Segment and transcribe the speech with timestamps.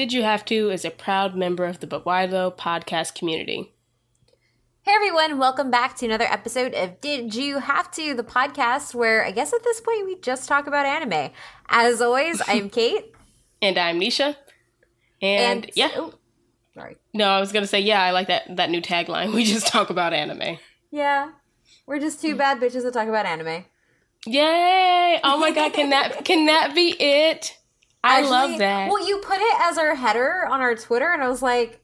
[0.00, 3.74] Did You Have to is a proud member of the But Why Though podcast community.
[4.80, 9.22] Hey everyone, welcome back to another episode of Did You Have to, the podcast where
[9.22, 11.32] I guess at this point we just talk about anime.
[11.68, 13.12] As always, I'm Kate.
[13.60, 14.36] and I'm Nisha.
[15.20, 15.90] And, And- yeah.
[15.96, 16.14] oh,
[16.72, 16.96] sorry.
[17.12, 19.34] No, I was gonna say, yeah, I like that that new tagline.
[19.34, 20.56] We just talk about anime.
[20.90, 21.32] Yeah.
[21.86, 23.66] We're just two bad bitches that talk about anime.
[24.24, 25.20] Yay!
[25.22, 27.58] Oh my god, can that can that be it?
[28.02, 28.88] I love that.
[28.90, 31.80] Well, you put it as our header on our Twitter, and I was like,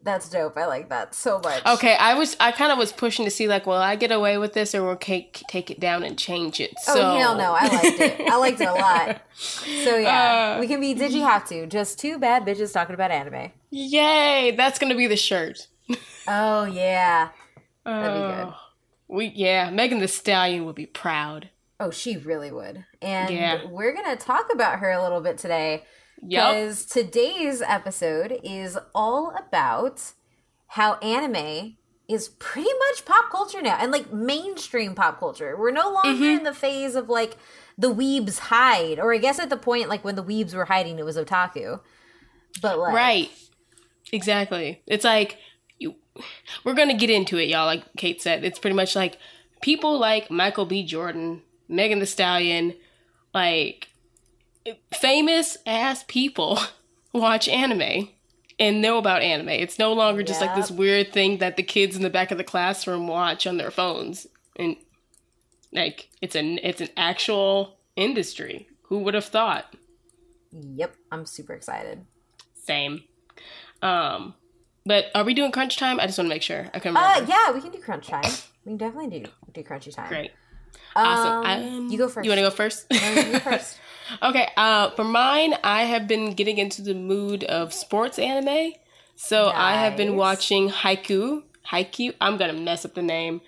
[0.00, 0.56] that's dope.
[0.56, 1.66] I like that so much.
[1.66, 4.38] Okay, I was I kind of was pushing to see like, will I get away
[4.38, 6.72] with this or will Kate take it down and change it?
[6.88, 7.52] Oh, So hell no.
[7.52, 8.20] I liked it.
[8.30, 9.20] I liked it a lot.
[9.34, 10.54] So, yeah.
[10.56, 11.66] Uh, we can be Did You Have to?
[11.66, 13.50] Just two bad bitches talking about anime.
[13.70, 14.54] Yay!
[14.56, 15.66] That's gonna be the shirt.
[16.30, 17.30] Oh, yeah.
[17.86, 18.48] That'd be good.
[18.52, 18.56] Oh,
[19.08, 21.48] We yeah, Megan Thee Stallion would be proud.
[21.80, 22.84] Oh, she really would.
[23.00, 23.66] And Yeah.
[23.68, 25.84] we're going to talk about her a little bit today
[26.26, 30.12] because today's episode is all about
[30.68, 31.76] how anime
[32.08, 35.56] is pretty much pop culture now and like mainstream pop culture.
[35.56, 36.38] We're no longer Mm-hmm.
[36.38, 37.36] in the phase of like
[37.76, 40.98] the weebs hide, or I guess at the point like when the weebs were hiding,
[40.98, 41.80] it was otaku.
[42.60, 43.30] But like, Right.
[44.10, 44.82] Exactly.
[44.86, 45.36] It's like
[45.78, 45.94] you
[46.64, 48.42] we're going to get into it, y'all, like Kate said.
[48.42, 49.18] It's pretty much like
[49.62, 50.82] people like Michael B.
[50.84, 52.74] Jordan, Megan Thee Stallion,
[53.34, 53.88] like
[54.92, 56.58] famous ass people
[57.12, 58.08] watch anime
[58.58, 59.50] and know about anime.
[59.50, 62.38] It's no longer just like this weird thing that the kids in the back of
[62.38, 64.26] the classroom watch on their phones.
[64.56, 64.76] And
[65.72, 68.68] like it's an it's an actual industry.
[68.84, 69.74] Who would have thought?
[70.50, 72.06] Yep, I'm super excited.
[72.54, 73.04] Same.
[73.82, 74.34] Um,
[74.84, 76.00] but are we doing crunch time?
[76.00, 76.70] I just want to make sure.
[76.72, 77.24] I can remember.
[77.24, 78.24] Uh, yeah, we can do crunch time.
[78.64, 80.08] We can definitely do do crunchy time.
[80.08, 80.32] Great.
[80.96, 81.44] Awesome.
[81.44, 81.44] Um,
[81.84, 82.24] Um, you go first.
[82.24, 82.86] You want to go first?
[82.90, 83.78] No, you first.
[84.22, 84.48] okay.
[84.56, 88.72] Uh, for mine, I have been getting into the mood of sports anime.
[89.16, 91.42] So I have been watching Haikyuu.
[91.70, 92.14] Haikyuu.
[92.20, 93.40] I'm gonna mess up the name.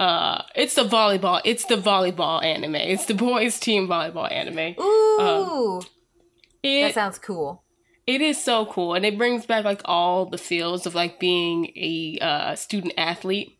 [0.00, 1.40] Uh, it's the volleyball.
[1.44, 2.76] It's the volleyball anime.
[2.76, 4.74] It's the boys' team volleyball anime.
[4.80, 5.80] Ooh,
[6.62, 7.62] that It, sounds cool.
[8.06, 11.66] it is so cool, and it brings back like all the feels of like being
[11.76, 13.58] a uh, student athlete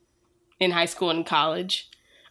[0.61, 1.91] in high school and college.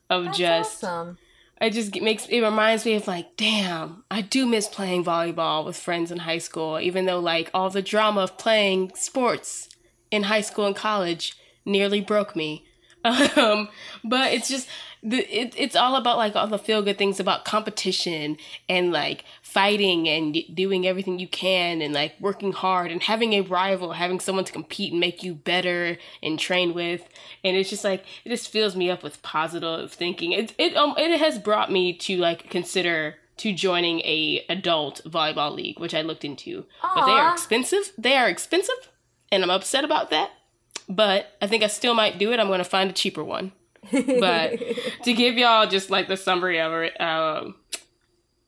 [0.10, 1.18] Of That's just awesome.
[1.62, 5.76] it just makes it reminds me of like damn i do miss playing volleyball with
[5.76, 9.70] friends in high school even though like all the drama of playing sports
[10.12, 11.36] in high school and college
[11.66, 12.66] nearly broke me
[13.04, 13.70] um
[14.04, 14.68] but it's just
[15.04, 18.38] the it, it's all about like all the feel good things about competition
[18.68, 19.24] and like
[19.58, 24.20] fighting and doing everything you can and like working hard and having a rival having
[24.20, 27.10] someone to compete and make you better and train with.
[27.44, 30.32] And it's just like it just fills me up with positive thinking.
[30.32, 35.56] It it um it has brought me to like consider to joining a adult volleyball
[35.56, 36.66] league which i looked into.
[36.84, 37.94] But they are expensive.
[37.98, 38.92] They are expensive
[39.32, 40.30] and i'm upset about that.
[40.88, 42.40] But I think I still might do it.
[42.40, 43.54] I'm going to find a cheaper one.
[43.92, 44.62] But
[45.04, 47.56] to give y'all just like the summary of it, um,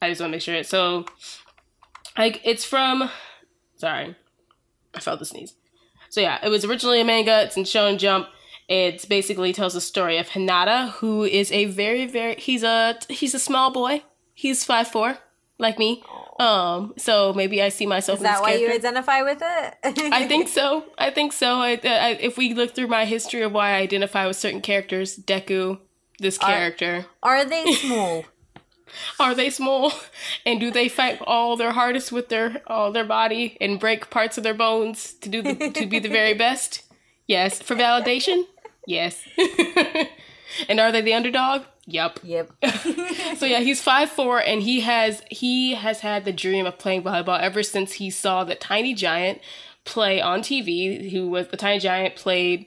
[0.02, 0.56] I just want to make sure.
[0.56, 1.06] It's so,
[2.18, 3.10] like, it's from.
[3.76, 4.16] Sorry,
[4.94, 5.56] I felt the sneeze.
[6.10, 7.44] So yeah, it was originally a manga.
[7.44, 8.28] It's in Shonen Jump.
[8.68, 13.34] It basically tells the story of Hinata, who is a very, very he's a he's
[13.34, 14.04] a small boy.
[14.34, 15.18] He's five four,
[15.58, 16.04] like me.
[16.40, 19.76] Um, so maybe I see myself Is in that why you identify with it?
[20.14, 20.86] I think so.
[20.98, 21.56] I think so.
[21.56, 25.18] I, I, if we look through my history of why I identify with certain characters,
[25.18, 25.80] Deku,
[26.20, 28.24] this character, Are they small?
[29.20, 29.94] are they small,
[30.46, 34.38] and do they fight all their hardest with their all their body and break parts
[34.38, 36.84] of their bones to do the, to be the very best?
[37.28, 38.44] Yes, for validation.
[38.88, 39.24] Yes.
[40.70, 41.64] and are they the underdog?
[41.86, 42.20] Yep.
[42.24, 42.52] yep.
[43.38, 47.04] So yeah, he's five four, and he has he has had the dream of playing
[47.04, 49.40] volleyball ever since he saw the Tiny Giant
[49.86, 51.12] play on TV.
[51.12, 52.66] Who was the Tiny Giant played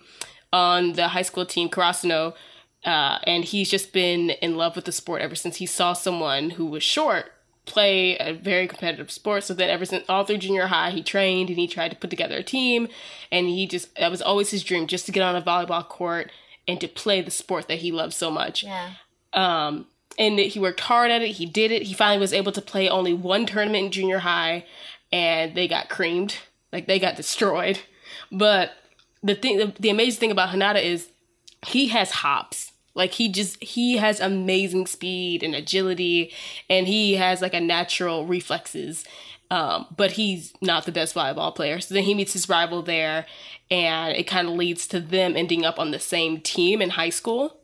[0.52, 2.34] on the high school team Karasuno,
[2.84, 6.50] uh, and he's just been in love with the sport ever since he saw someone
[6.50, 7.32] who was short
[7.64, 9.44] play a very competitive sport.
[9.44, 12.10] So then ever since all through junior high, he trained and he tried to put
[12.10, 12.88] together a team,
[13.30, 16.32] and he just that was always his dream just to get on a volleyball court
[16.66, 18.90] and to play the sport that he loves so much Yeah.
[19.32, 19.86] um,
[20.18, 21.30] and he worked hard at it.
[21.36, 21.82] He did it.
[21.84, 24.66] He finally was able to play only one tournament in junior high,
[25.12, 26.36] and they got creamed.
[26.72, 27.78] Like they got destroyed.
[28.32, 28.72] But
[29.22, 31.10] the thing, the, the amazing thing about Hinata is
[31.64, 32.71] he has hops.
[32.94, 36.32] Like he just he has amazing speed and agility,
[36.68, 39.04] and he has like a natural reflexes.
[39.50, 41.78] Um, but he's not the best volleyball player.
[41.80, 43.26] So then he meets his rival there,
[43.70, 47.10] and it kind of leads to them ending up on the same team in high
[47.10, 47.61] school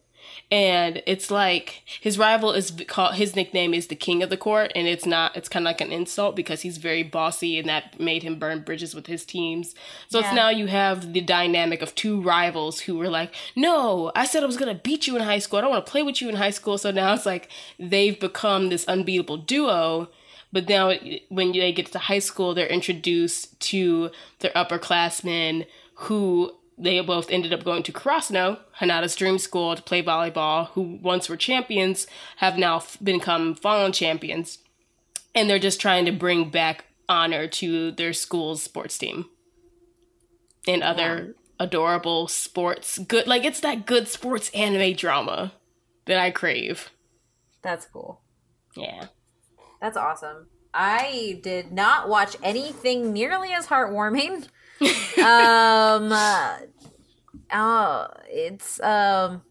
[0.51, 4.73] and it's like his rival is called his nickname is the king of the court.
[4.75, 8.01] And it's not it's kind of like an insult because he's very bossy and that
[8.01, 9.75] made him burn bridges with his teams.
[10.09, 10.27] So Yeah.
[10.27, 14.43] it's now you have the dynamic of two rivals who were like no i said
[14.43, 15.59] i was going to beat you in high school.
[15.59, 16.79] I don't want to play with you in high school.
[16.79, 20.09] So now it's like they've become this unbeatable duo.
[20.51, 20.95] But now
[21.29, 27.53] when they get to high school they're introduced to their upperclassmen who they both ended
[27.53, 32.57] up going to Karasuno, Hinata's dream school, to play volleyball, who once were champions, have
[32.57, 34.59] now f- become fallen champions.
[35.35, 39.27] And they're just trying to bring back honor to their school's sports team.
[40.67, 45.53] And other adorable sports, good, like it's that good sports anime drama
[46.07, 46.91] that I crave.
[47.63, 48.21] That's cool.
[48.77, 49.07] Yeah.
[49.81, 50.49] That's awesome.
[50.75, 54.49] I did not watch anything nearly as heartwarming.
[54.81, 56.57] Um, uh,
[57.53, 59.43] oh, it's um.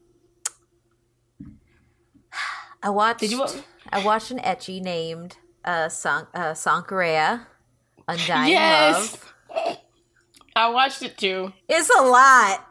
[2.82, 3.20] I watched.
[3.22, 3.46] Did you
[3.92, 7.46] I watched an ecchi named uh, San- uh Sankarea,
[8.08, 9.18] Undying Yes!
[9.54, 9.78] Love.
[10.56, 11.52] I watched it too.
[11.68, 12.66] It's a lot.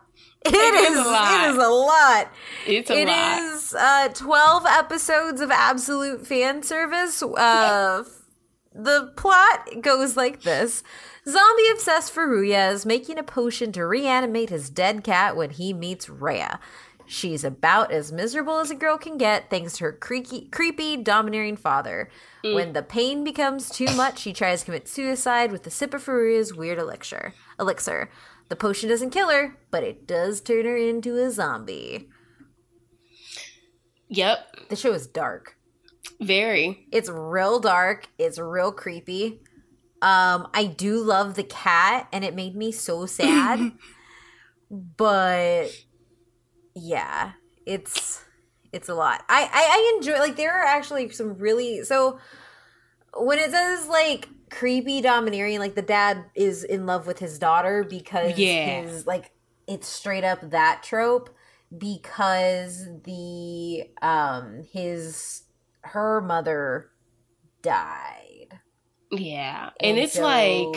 [0.46, 0.96] is is.
[0.96, 1.44] a lot.
[1.44, 2.32] It is a lot.
[2.66, 3.38] It's a It lot.
[3.42, 7.22] is uh, 12 episodes of absolute fan service.
[7.22, 8.04] Uh,
[8.74, 10.82] the plot goes like this
[11.28, 16.08] Zombie obsessed Furuya is making a potion to reanimate his dead cat when he meets
[16.08, 16.50] Rea.
[17.06, 21.56] She's about as miserable as a girl can get thanks to her creaky, creepy, domineering
[21.56, 22.10] father.
[22.44, 22.54] Mm.
[22.54, 26.04] When the pain becomes too much, she tries to commit suicide with a sip of
[26.04, 27.32] Furuya's weird elixir.
[27.58, 28.10] Elixir.
[28.48, 32.08] The potion doesn't kill her, but it does turn her into a zombie.
[34.08, 34.68] Yep.
[34.68, 35.56] The show is dark.
[36.20, 36.86] Very.
[36.92, 38.08] It's real dark.
[38.18, 39.40] It's real creepy.
[40.02, 43.72] Um, I do love the cat, and it made me so sad.
[44.70, 45.68] but
[46.74, 47.32] yeah,
[47.64, 48.22] it's
[48.72, 49.24] it's a lot.
[49.28, 52.18] I, I I enjoy like there are actually some really so
[53.14, 57.84] when it says like creepy domineering, like the dad is in love with his daughter
[57.88, 58.82] because Yeah.
[58.82, 59.32] his like
[59.66, 61.34] it's straight up that trope
[61.76, 65.42] because the um his
[65.82, 66.90] her mother
[67.62, 68.35] died
[69.10, 69.70] Yeah.
[69.80, 70.74] And, it's like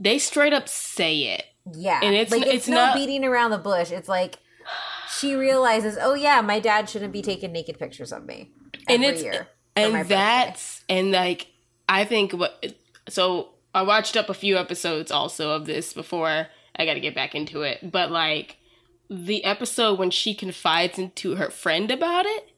[0.00, 1.44] they straight up say it.
[1.74, 4.38] yeah and it's- like it's, it's no not- beating around the bush it's like
[5.18, 8.50] she realizes oh yeah my dad shouldn't be taking naked pictures of me
[8.88, 10.14] And every it's year and birthday.
[10.14, 11.48] that's and like
[11.88, 12.64] I think what
[13.08, 16.46] so I watched up a few episodes also of this before
[16.76, 17.90] I got to get back into it.
[17.90, 18.56] But like
[19.10, 22.50] the episode when she confides into her friend about it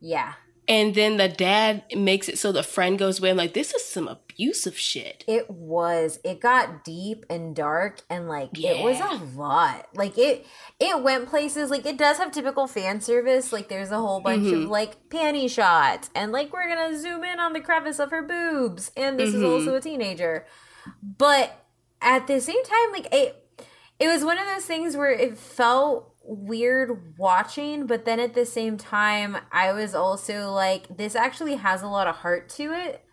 [0.00, 0.32] yeah
[0.68, 3.84] and then the dad makes it so the friend goes away I'm like this is
[3.84, 5.24] some abusive shit.
[5.26, 6.18] It was.
[6.24, 9.88] It got deep and dark and like it was a lot.
[9.94, 10.46] Like it
[10.80, 13.52] it went places like it does have typical fan service.
[13.52, 14.68] Like there's a whole bunch of Mhm.
[14.68, 18.22] like panty shots and like we're going to zoom in on the crevice of her
[18.22, 19.52] boobs and this is Mhm.
[19.52, 20.46] also a teenager.
[21.02, 21.64] But
[22.00, 23.38] at the same time like it
[24.00, 28.46] it was one of those things where it felt weird watching, but then at the
[28.46, 33.04] same time I was also like this actually has a lot of heart to it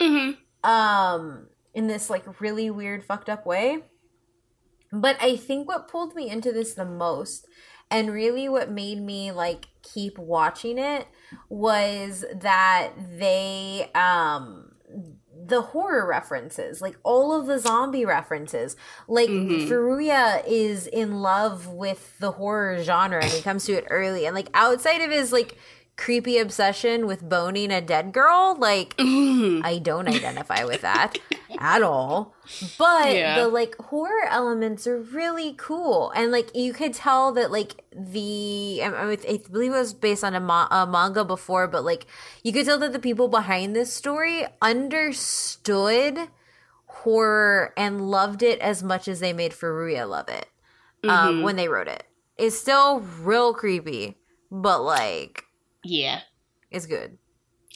[0.00, 0.36] Mhm.
[0.64, 3.78] um in this like really weird fucked up way
[4.92, 7.46] but i think what pulled me into this the most
[7.90, 11.06] and really what made me like keep watching it
[11.48, 14.70] was that they um
[15.46, 18.76] the horror references like all of the zombie references
[19.08, 19.68] like Mhm.
[19.68, 24.34] Furuya is in love with the horror genre and he comes to it early and
[24.34, 25.58] like outside of his like
[25.96, 29.64] creepy obsession with boning a dead girl like Mhm.
[29.64, 31.18] I don't identify with that
[31.58, 32.34] at all.
[32.78, 33.38] But Yeah.
[33.40, 38.80] the like horror elements are really cool, and like you could tell that like the
[38.82, 42.06] I, I I believe it was based on a, ma- a manga before, but like
[42.42, 46.28] you could tell that the people behind this story understood
[46.86, 50.46] horror and loved it as much as they made Furuya love it
[51.04, 51.42] um, Mhm.
[51.42, 52.04] when they wrote it.
[52.36, 54.16] It's still real creepy,
[54.50, 55.43] but like
[55.84, 56.20] Yeah.
[56.70, 57.18] it's good.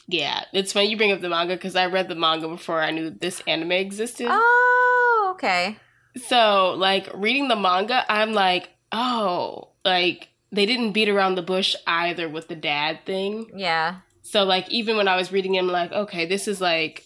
[0.07, 0.43] Yeah.
[0.53, 3.11] It's funny you bring up the manga because I read the manga before I knew
[3.11, 4.27] this anime existed.
[4.29, 5.77] Oh, okay.
[6.17, 11.75] So, like, reading the manga, I'm like, oh, like, they didn't beat around the bush
[11.85, 13.51] either with the dad thing.
[13.55, 13.97] Yeah.
[14.23, 17.03] So, like, even when I was reading it, I'm like, okay, this is like,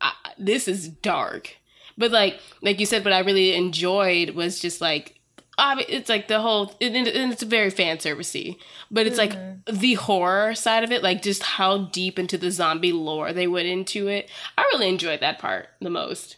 [0.00, 1.56] I, this is dark.
[1.96, 5.19] But, like, like you said, what I really enjoyed was just like,
[5.88, 8.56] it's like the whole, and it's very fan servicey,
[8.90, 9.76] but it's like mm-hmm.
[9.76, 13.68] the horror side of it, like just how deep into the zombie lore they went
[13.68, 14.30] into it.
[14.56, 16.36] I really enjoyed that part the most.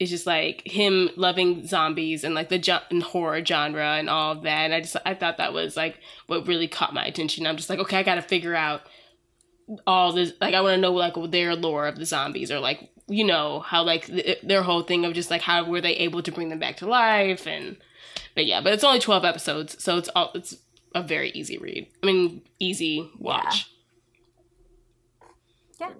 [0.00, 4.32] it's just like him loving zombies and like the jo- and horror genre and all
[4.32, 4.64] of that.
[4.64, 7.46] And I just I thought that was like what really caught my attention.
[7.46, 8.80] I'm just like, okay, I got to figure out
[9.86, 10.32] all this.
[10.40, 13.60] Like, I want to know like their lore of the zombies or like you know
[13.60, 16.48] how like th- their whole thing of just like how were they able to bring
[16.48, 17.76] them back to life and
[18.34, 20.56] but yeah, but it's only 12 episodes, so it's all it's
[20.94, 21.88] a very easy read.
[22.02, 23.70] I mean, easy watch.
[25.80, 25.90] Yeah.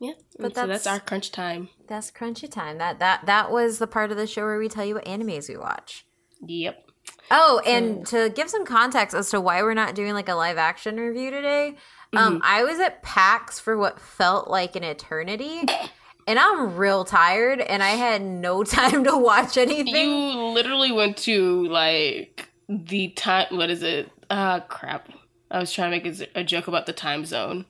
[0.00, 1.70] Yeah, But so that's that's- our crunch time.
[1.88, 2.78] That's crunchy time.
[2.78, 5.48] That that that was the part of the show where we tell you what animes
[5.48, 6.06] we watch.
[6.46, 6.84] Yep.
[7.30, 10.56] Oh, and to give some context as to why we're not doing like a live
[10.58, 11.74] action review today,
[12.14, 12.16] Mm-hmm.
[12.26, 15.60] um, I was at PAX for what felt like an eternity,
[16.28, 19.94] and I'm real tired, and I had no time to watch anything.
[19.94, 23.46] You literally went to like the time.
[23.50, 24.12] What is it?
[24.30, 25.08] Ah, crap.
[25.50, 27.64] I was trying to make a joke about the time zone.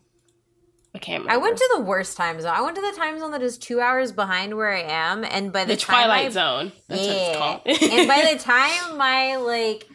[0.93, 1.41] I can't remember.
[1.41, 2.53] I went to the worst time zone.
[2.53, 5.53] I went to the time zone that is two hours behind where I am, and
[5.53, 6.73] by the, the time Twilight I- Zone.
[6.89, 7.13] That's yeah.
[7.13, 7.93] what it's called.
[7.93, 9.89] and by the time my like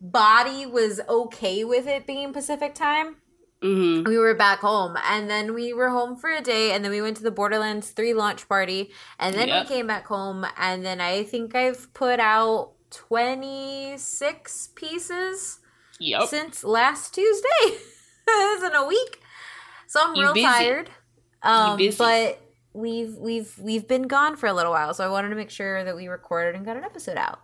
[0.00, 3.16] body was okay with it being Pacific time,
[3.64, 6.92] hmm we were back home and then we were home for a day and then
[6.92, 9.62] we went to the borderlands 3 launch party and then Yep.
[9.62, 15.60] we came back home and then i think i've put out 26 pieces
[15.98, 16.28] Yep.
[16.28, 17.48] since last tuesday
[18.28, 19.20] it's in a week
[19.86, 20.46] so i'm You real busy.
[20.46, 20.90] tired
[21.42, 22.40] um but
[22.74, 25.84] we've we've we've been gone for a little while so i wanted to make sure
[25.84, 27.40] that we recorded and got an episode out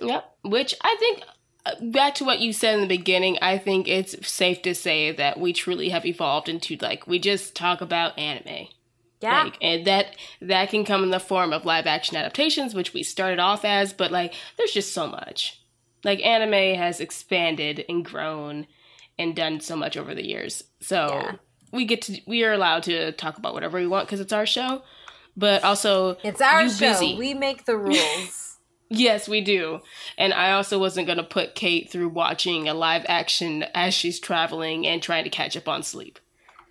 [0.00, 0.24] Yep.
[0.42, 1.22] Which I think,
[1.80, 5.38] back to what you said in the beginning, I think it's safe to say that
[5.40, 8.68] we truly have evolved into like we just talk about anime.
[9.20, 12.92] yeah Like, and that that can come in the form of live action adaptations, which
[12.92, 15.60] we started off as, but like there's just so much.
[16.04, 18.66] Like anime has expanded and grown
[19.18, 20.62] and done so much over the years.
[20.80, 21.32] So Yeah.
[21.72, 24.44] we get to we are allowed to talk about whatever we want because it's our
[24.46, 24.82] show.
[25.36, 27.16] But also it's our show busy.
[27.16, 28.53] we make the rules
[28.90, 29.80] Yes, we do.
[30.18, 34.20] And I also wasn't going to put Kate through watching a live action as she's
[34.20, 36.18] traveling and trying to catch up on sleep.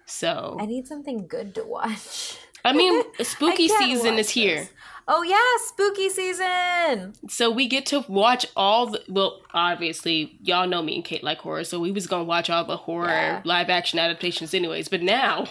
[0.06, 4.60] So, i need something good to watch I mean, spooky can't season is here.
[4.60, 4.70] this.
[5.06, 7.14] Oh yeah, spooky season.
[7.28, 11.40] So we get to watch all the well, obviously, y'all know me and Kate like
[11.40, 13.42] horror, so we was going to watch all the horror Yeah.
[13.44, 15.48] live action adaptations anyways, but now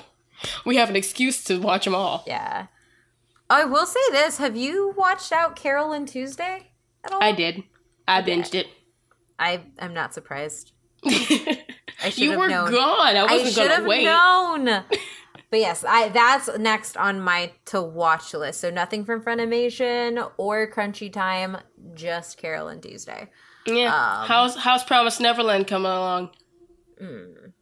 [0.65, 2.25] we have an excuse to watch them all.
[2.27, 2.69] Yeah.
[3.53, 6.71] I will say this: Have you watched out Carol and Tuesday
[7.05, 7.23] at all?
[7.23, 7.63] I did.
[8.09, 8.67] I binged it.
[9.39, 10.73] I am not surprised.
[11.05, 11.59] I
[12.05, 12.71] should you have were known.
[12.71, 13.17] gone.
[13.17, 14.05] I wasn't should going to have wait.
[14.05, 14.65] known.
[15.51, 18.61] but yes, I that's next on my to watch list.
[18.61, 21.59] So nothing from Funimation or Crunchy Time,
[21.95, 23.29] just Carol and Tuesday.
[23.67, 23.95] Yeah.
[23.95, 26.31] Um, House House Promise Neverland coming along.
[27.01, 27.53] Mm.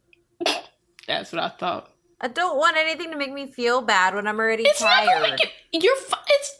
[1.07, 1.90] That's what I thought.
[2.23, 5.21] I don't want anything to make me feel bad when I'm already It's not gonna
[5.21, 5.31] tired.
[5.31, 5.39] make
[5.73, 5.79] you.
[5.81, 5.95] You're.
[6.27, 6.57] It's.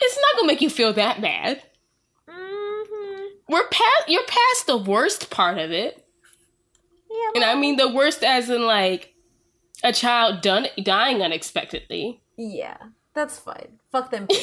[0.00, 1.62] It's not gonna make you feel that bad.
[2.28, 3.22] Mm-hmm.
[3.48, 4.08] We're past.
[4.08, 6.04] You're past the worst part of it,
[7.10, 9.14] Yeah, and I mean the worst as in like
[9.84, 12.20] a child done dying unexpectedly.
[12.36, 12.76] yeah,
[13.14, 13.78] that's fine.
[13.92, 14.36] Fuck them no,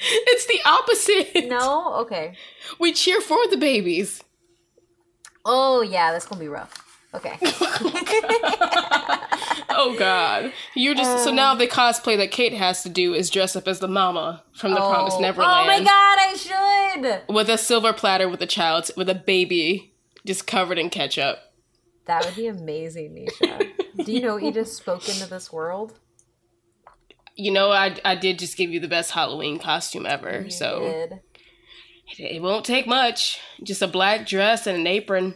[0.00, 1.48] it's the opposite.
[1.48, 2.34] no, okay.
[2.78, 4.22] We cheer for the babies.
[5.44, 6.81] Oh yeah, that's gonna be rough.
[7.14, 7.38] Okay.
[9.74, 13.30] Oh God, you're just so um, now the cosplay that Kate has to do is
[13.30, 15.20] dress up as the mama from the Promised oh.
[15.20, 15.52] Neverland.
[15.52, 17.34] Oh my god, I should.
[17.34, 19.94] with a silver platter with a child with a baby
[20.26, 21.38] just covered in ketchup.
[22.04, 24.04] That would be amazing, Nisha.
[24.04, 25.98] Do you know you just spoke into this world?
[27.34, 30.80] You know, I I did just give you the best Halloween costume ever, You so
[30.80, 31.12] did.
[32.18, 33.40] it, it won't take much.
[33.62, 35.34] Just a black dress and an apron.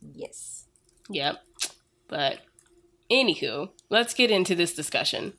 [0.00, 0.66] Yes.
[1.08, 1.42] Yep.
[2.08, 2.40] But
[3.10, 5.34] anywho, let's get into this discussion.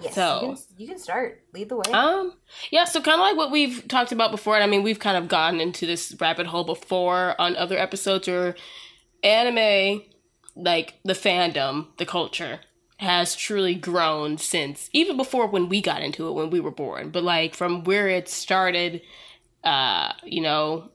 [0.00, 0.14] Yes.
[0.14, 1.42] So- you, can, you can start.
[1.54, 1.92] Lead the way.
[1.92, 2.34] Um,
[2.70, 5.16] yeah, so kind of like what we've talked about before, and I mean, we've kind
[5.16, 8.54] of gotten into this rabbit hole before on other episodes where
[9.22, 10.02] anime,
[10.54, 12.60] like the fandom, the culture,
[12.98, 17.10] has truly grown since even before when we got into it when we were born.
[17.10, 19.02] But like from where it started,
[19.66, 20.88] uh, you know,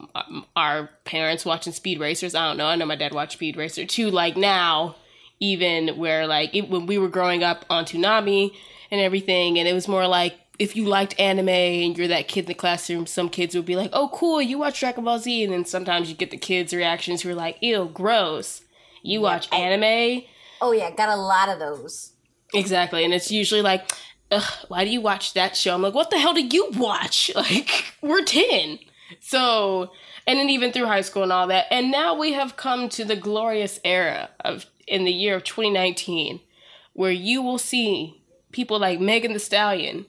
[0.56, 2.34] our parents watching Speed Racers.
[2.34, 2.68] I don't know.
[2.68, 4.10] I know my dad watched Speed Racer too.
[4.10, 4.96] Like now,
[5.40, 8.56] even where like it, when we were growing up on Toonami
[8.90, 12.42] and everything, and it was more like if you liked anime and you're that kid
[12.42, 15.44] in the classroom, some kids would be like, "Oh, cool, you watch Dragon Ball Z,"
[15.44, 18.62] and then sometimes you get the kids' reactions who are like, "Ew, gross."
[19.04, 20.24] You watch anime,
[20.62, 22.14] oh yeah, got a lot of those.
[22.54, 23.92] exactly, and it's usually like,
[24.68, 27.94] "Why do you watch that show?" I'm like, "What the hell do you watch?" Like,
[28.02, 28.80] we're ten,
[29.20, 29.92] so
[30.28, 33.04] and then even through high school and all that, and now we have come to
[33.04, 36.42] the glorious era of in the year of 2019
[36.94, 38.22] where you will see
[38.52, 40.06] people like Megan Thee Stallion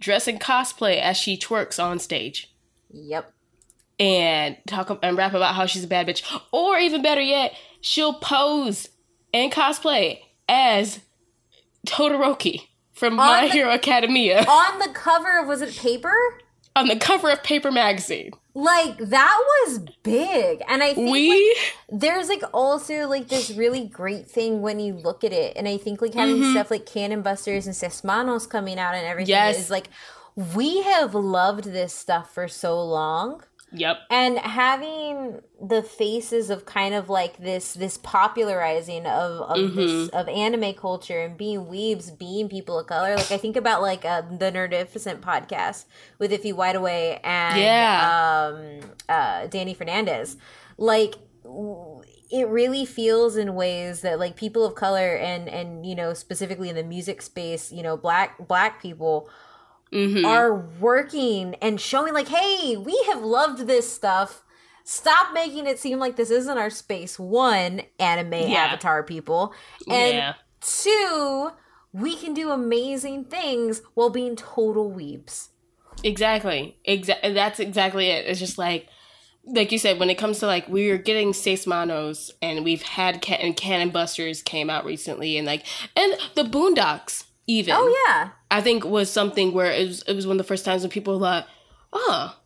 [0.00, 2.54] dress in cosplay as she twerks on stage
[2.92, 3.32] Yep.
[3.98, 6.22] and talk and rap about how she's a bad bitch.
[6.52, 8.88] Or even better yet, she'll pose
[9.34, 11.00] and cosplay as
[11.86, 12.68] Todoroki
[13.00, 16.12] from My the- Hero Academia On the cover of was it paper?
[16.76, 18.30] on the cover of Paper Magazine.
[18.54, 23.86] Like that was big, and I think We like, there's like also like this really
[23.86, 26.52] great thing when you look at it, and I think like having mm-hmm.
[26.52, 29.58] stuff like Cannon Busters and Seis Manos coming out and everything Yes.
[29.58, 29.88] is like
[30.36, 33.42] we have loved this stuff for so long.
[33.72, 33.98] Yep.
[34.10, 40.28] and having the faces of kind of like this this popularizing of of this of
[40.28, 44.22] anime culture and being weebs being people of color like i think about like uh,
[44.22, 45.84] the nerdificent podcast
[46.18, 48.80] with ify Nwadiwe and Yeah.
[48.82, 50.36] um uh danny fernandez
[50.76, 55.94] like w- it really feels in ways that like people of color and and you
[55.94, 59.28] know specifically in the music space you know black black people
[59.92, 64.42] hmm are working and showing like hey we have loved this stuff
[64.84, 68.66] stop making it seem like this isn't our space one anime Yeah.
[68.66, 69.52] avatar people
[69.88, 70.34] and Yeah.
[70.60, 71.50] two
[71.92, 75.48] we can do amazing things while being total weebs
[76.02, 76.78] Exactly.
[76.86, 77.34] Exactly.
[77.34, 78.24] That's exactly it.
[78.26, 78.88] It's just like,
[79.44, 82.80] like you said, when it comes to like we were getting Seis Manos and we've
[82.82, 87.74] had can- and Cannon Busters came out recently and like and the Boondocks even.
[87.76, 90.64] oh yeah I think was something where it was it was one of the first
[90.64, 91.44] times when people were like,
[91.92, 92.36] oh,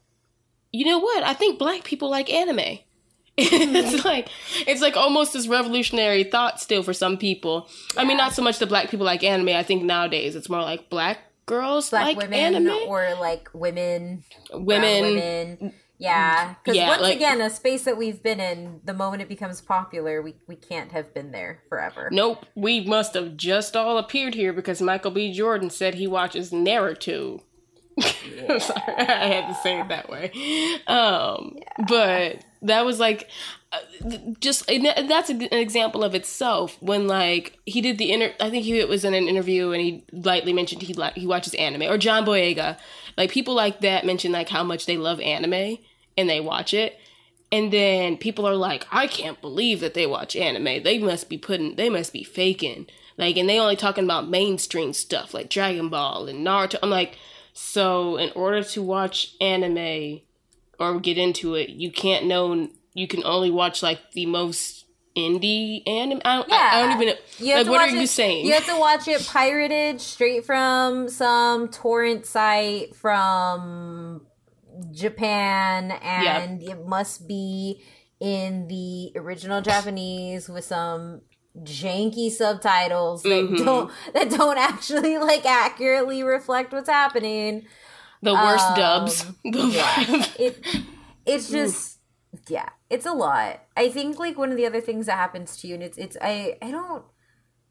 [0.73, 1.23] you know what?
[1.23, 2.79] I think black people like anime.
[3.37, 4.07] it's mm-hmm.
[4.07, 4.29] like
[4.67, 7.69] it's like almost this revolutionary thought still for some people.
[7.97, 9.49] I mean, not so much the black people like anime.
[9.49, 14.25] I think nowadays it's more like black girls black like women anime, or like women
[14.53, 15.03] women.
[15.03, 19.23] women yeah because Yeah, once like- again a space that we've been in the moment
[19.23, 23.75] it becomes popular we, we can't have been there forever Nope, we must have just
[23.77, 25.33] all appeared here because Michael B.
[25.33, 27.41] Jordan said he watches Naruto.
[28.49, 30.33] I'm sorry, I had to say it that way.
[30.89, 33.29] Um, but that was like
[33.73, 33.79] uh,
[34.41, 38.65] just and that's an example of itself when like he did the inter I think
[38.65, 41.83] he it was in an interview and he lightly mentioned he like he watches anime
[41.83, 42.79] or John Boyega
[43.17, 45.79] like people like that mention like how much they love anime
[46.17, 46.99] and they watch it
[47.53, 51.39] and then people are like I can't believe that they watch anime they must be
[51.39, 55.89] putting they must be faking like and they only talking about mainstream stuff like Dragon
[55.89, 57.19] Ball and Naruto I'm like
[57.53, 60.21] so in order to watch anime
[60.79, 62.69] or get into it, you can't know.
[62.93, 66.21] You can only watch like the most indie anime.
[66.25, 67.17] I don't, I, I don't even.
[67.39, 68.47] You like, what are watch you saying?
[68.47, 74.27] You have to watch it pirated straight from some torrent site from
[74.91, 77.83] Japan, and it must be
[78.21, 81.23] in the original Japanese with some
[81.63, 83.65] janky subtitles that Mhm.
[83.65, 87.67] don't that don't actually like accurately reflect what's happening.
[88.23, 89.27] the worst um, dubs.
[89.45, 90.25] Yeah.
[90.39, 90.65] it
[91.27, 91.99] it's just
[92.49, 95.69] yeah it's a lot i think like one of the other things that happens to
[95.69, 97.05] you and it's it's i i don't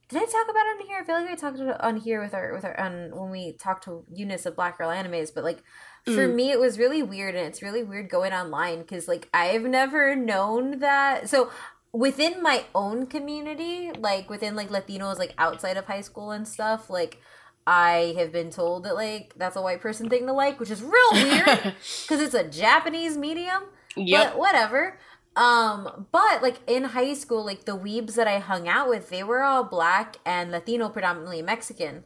[0.09, 1.97] did i talk about it on here i feel like i talked about it on
[1.97, 5.33] here with our with our on when we talked to eunice of black girl animes
[5.33, 5.63] but like
[6.05, 6.35] for Mm.
[6.35, 10.15] me it was really weird and it's really weird going online because like i've never
[10.15, 11.49] known that so
[11.93, 16.89] within my own community like within like latinos like outside of high school and stuff
[16.89, 17.19] like
[17.65, 20.81] I have been told that like that's a white person thing to like, which is
[20.83, 21.45] real weird
[22.01, 23.63] because it's a Japanese medium.
[23.95, 24.31] Yep.
[24.33, 24.99] But whatever.
[25.35, 29.23] Um, but like in high school, like the weebs that I hung out with, they
[29.23, 32.03] were all black and Latino, predominantly Mexican.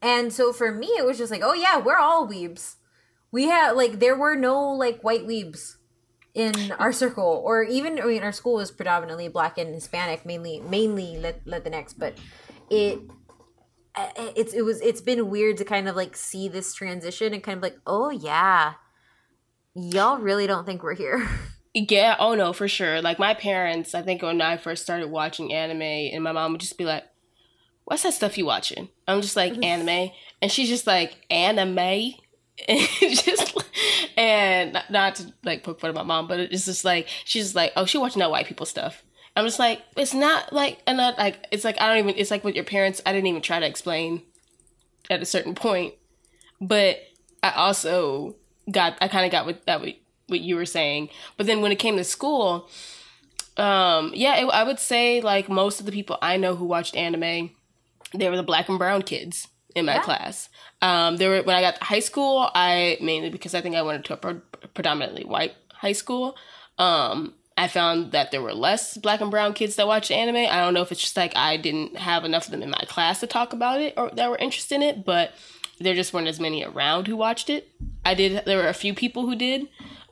[0.00, 2.76] And so for me, it was just like, oh yeah, we're all weebs.
[3.32, 5.76] We had like there were no like white weebs
[6.34, 10.60] in our circle, or even I mean our school was predominantly black and Hispanic, mainly
[10.60, 12.16] mainly Lat- Latinx, but
[12.70, 13.00] it
[14.16, 17.56] it's it was it's been weird to kind of like see this transition and kind
[17.56, 18.74] of like oh yeah
[19.74, 21.28] y'all really don't think we're here
[21.86, 23.00] Yeah, oh no, for sure.
[23.00, 26.60] Like my parents, I think when I first started watching anime, and my mom would
[26.60, 27.04] just be like,
[27.84, 29.64] "What's that stuff you watching?" I'm just like mm-hmm.
[29.64, 30.10] anime,
[30.42, 31.78] and she's just like anime,
[32.68, 33.56] and just
[34.16, 37.44] and not- not to like poke fun at my mom, but it's just like she's
[37.44, 39.04] just like, "Oh, she watching that white people stuff."
[39.36, 42.20] I'm just like, it's not like and not like it's like I don't even.
[42.20, 44.22] It's like with your parents, I didn't even try to explain
[45.10, 45.94] at a certain point,
[46.60, 46.98] but
[47.42, 48.34] I also
[48.68, 49.94] got I kind of got what that what,
[50.28, 51.08] what you were saying.
[51.36, 52.68] But then when it came to school,
[53.56, 56.96] um, yeah, it, I would say like most of the people I know who watched
[56.96, 57.50] anime,
[58.14, 60.02] they were the black and brown kids in my Yeah.
[60.02, 60.48] class.
[60.80, 63.82] Um, there were when I got to high school, I mainly because I think I
[63.82, 64.40] went to a pre-
[64.74, 66.36] predominantly white high school.
[66.78, 70.36] Um, I found that there were less black and brown kids that watched anime.
[70.48, 72.84] I don't know if it's just like I didn't have enough of them in my
[72.86, 75.32] class to talk about it or that were interested in it, but
[75.80, 77.68] there just weren't as many around who watched it.
[78.04, 78.44] I did.
[78.44, 79.66] There were a few people who did,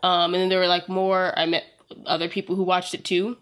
[0.07, 1.37] um, and then there were like more.
[1.37, 1.65] I met
[2.07, 3.39] other people who watched it too.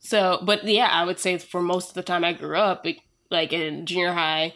[0.00, 2.86] So, but yeah, I would say for most of the time I grew up,
[3.30, 4.52] like in junior high,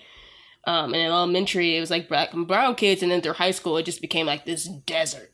[0.67, 3.53] um, and in elementary, it was like black and brown kids, and then through high
[3.53, 5.33] school, it just became like this desert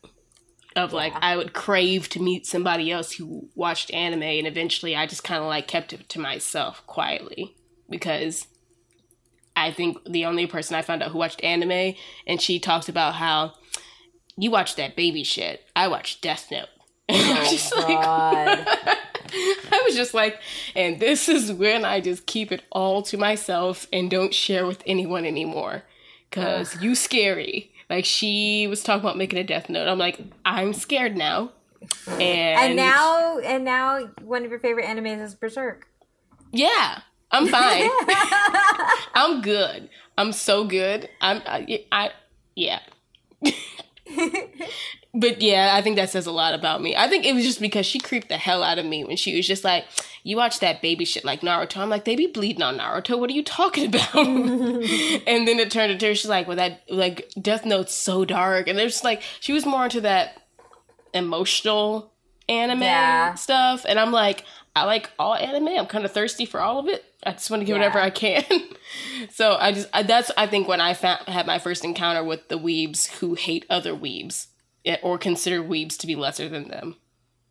[0.77, 0.95] of yeah.
[0.95, 5.25] like I would crave to meet somebody else who watched anime, and eventually I just
[5.25, 7.57] kind of like kept it to myself quietly
[7.89, 8.47] because
[9.57, 13.15] I think the only person I found out who watched anime, and she talks about
[13.15, 13.55] how
[14.37, 15.65] you watch that baby shit.
[15.75, 16.69] I watch Death Note.
[17.09, 18.59] Oh, God.
[18.59, 18.67] Like,
[19.71, 20.39] I was just like,
[20.75, 24.83] and this is when I just keep it all to myself and don't share with
[24.85, 25.83] anyone anymore.
[26.31, 27.71] Cause you scary.
[27.89, 29.87] Like she was talking about making a death note.
[29.87, 31.51] I'm like, I'm scared now.
[32.07, 35.87] And, and now and now one of your favorite animes is Berserk.
[36.51, 37.01] Yeah.
[37.31, 37.89] I'm fine.
[39.13, 39.89] I'm good.
[40.17, 41.09] I'm so good.
[41.21, 42.11] I'm I, I
[42.55, 42.79] yeah.
[45.13, 46.95] but yeah, I think that says a lot about me.
[46.95, 49.35] I think it was just because she creeped the hell out of me when she
[49.35, 49.85] was just like,
[50.23, 53.19] "You watch that baby shit like Naruto." I'm like, "They be bleeding on Naruto.
[53.19, 56.15] What are you talking about?" and then it turned into her.
[56.15, 59.85] She's like, "Well, that like Death Note's so dark," and there's like she was more
[59.85, 60.41] into that
[61.13, 62.11] emotional
[62.49, 63.33] anime yeah.
[63.35, 64.45] stuff, and I'm like,
[64.75, 65.69] I like all anime.
[65.69, 67.05] I'm kind of thirsty for all of it.
[67.25, 67.79] I just want to get yeah.
[67.79, 68.43] whatever I can.
[69.31, 72.47] so I just I, that's I think when I found, had my first encounter with
[72.49, 74.47] the weebs who hate other weebs
[75.01, 76.95] or consider weebs to be lesser than them.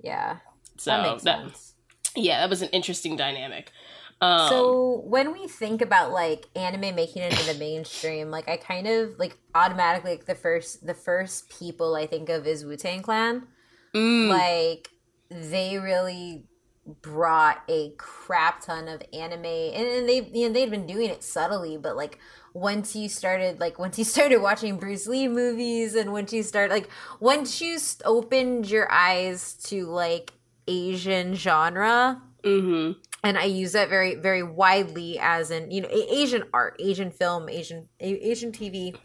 [0.00, 0.38] Yeah.
[0.76, 1.74] So that makes that, sense.
[2.14, 3.72] Yeah, that was an interesting dynamic.
[4.20, 8.56] Um, so when we think about like anime making it into the mainstream, like I
[8.56, 12.76] kind of like automatically like the first the first people I think of is Wu
[12.76, 13.48] Tang Clan.
[13.94, 14.28] Mm.
[14.28, 14.90] Like
[15.28, 16.44] they really
[16.84, 21.76] brought a crap ton of anime and they you know they'd been doing it subtly
[21.76, 22.18] but like
[22.54, 26.70] once you started like once you started watching Bruce Lee movies and once you start
[26.70, 26.88] like
[27.20, 30.32] once you opened your eyes to like
[30.66, 32.98] Asian genre mm-hmm.
[33.22, 37.48] and I use that very very widely as in you know Asian art Asian film
[37.48, 38.96] Asian Asian TV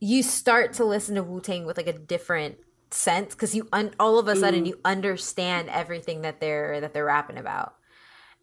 [0.00, 2.56] you start to listen to Wu Tang with like a different
[2.90, 4.68] sense because you un- all of a sudden mm.
[4.68, 7.74] you understand everything that they're that they're rapping about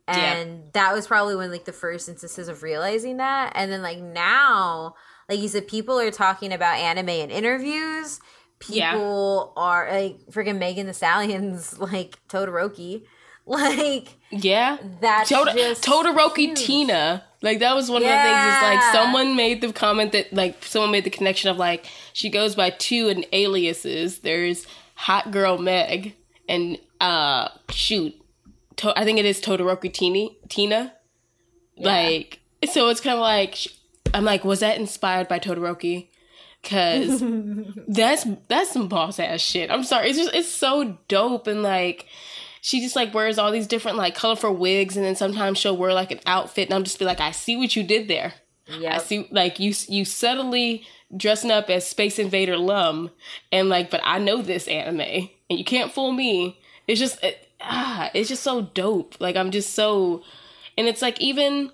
[0.08, 0.70] and yeah.
[0.74, 4.94] that was probably one like the first instances of realizing that and then like now
[5.28, 8.20] like you said people are talking about anime in interviews
[8.60, 9.62] people yeah.
[9.62, 13.04] are like freaking megan thee stallions like todoroki
[13.58, 16.58] like yeah that's just todoroki huge.
[16.60, 18.10] tina like that was one yeah.
[18.10, 21.50] of the things is like someone made the comment that like someone made the connection
[21.50, 26.16] of like she goes by two and aliases there's hot girl meg
[26.50, 28.16] and uh shoot
[28.78, 30.94] to- I think it is Todoroki Tini, Tina.
[31.76, 31.88] Yeah.
[31.88, 32.40] Like,
[32.72, 33.58] so it's kind of like,
[34.14, 36.10] I'm like, was that inspired by Todoroki?
[36.64, 37.24] Cause
[37.88, 39.70] that's that's some boss ass shit.
[39.70, 42.08] I'm sorry, it's just it's so dope and like
[42.65, 45.93] she just like wears all these different like colorful wigs and then sometimes she'll wear
[45.93, 48.34] like an outfit and I'm just be like, I see what you did there.
[48.67, 50.84] Yeah, I see like you you subtly
[51.15, 53.12] dressing up as Space Invader Lum
[53.51, 56.60] and like, but I know this anime and you can't fool me.
[56.88, 59.21] It's just it, ah, it's just so dope.
[59.21, 60.23] Like I'm just so,
[60.75, 61.69] and it's like even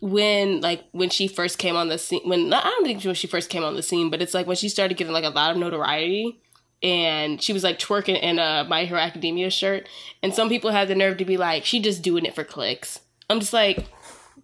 [0.00, 3.28] when like when she first came on the scene when I don't think when she
[3.28, 5.52] first came on the scene, but it's like when she started getting like a lot
[5.52, 6.42] of notoriety
[6.82, 9.88] and she was like twerking in a My Hero Academia shirt,
[10.22, 13.00] and some people had the nerve to be like, she just doing it for clicks.
[13.28, 13.88] I'm just like, that's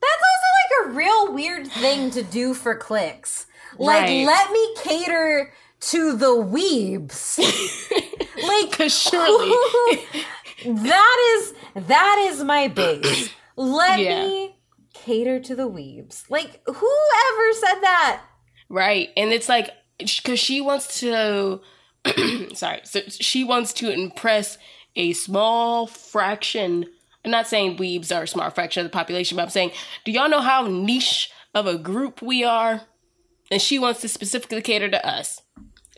[0.02, 3.46] also like a real weird thing to do for clicks.
[3.78, 4.26] Like, right.
[4.26, 7.38] let me cater to the weebs.
[8.42, 9.50] like, Cause surely
[10.64, 11.54] that is
[11.86, 13.30] that is my base.
[13.56, 14.26] Let yeah.
[14.26, 14.56] me
[14.94, 16.30] cater to the weebs.
[16.30, 18.22] Like whoever said that?
[18.68, 19.10] Right.
[19.16, 19.70] And it's like
[20.24, 21.60] cuz she wants to
[22.54, 22.80] sorry.
[22.84, 24.58] So she wants to impress
[24.94, 26.86] a small fraction.
[27.24, 29.72] I'm not saying weebs are a small fraction of the population, but I'm saying,
[30.04, 32.82] do y'all know how niche of a group we are?
[33.50, 35.42] And she wants to specifically cater to us.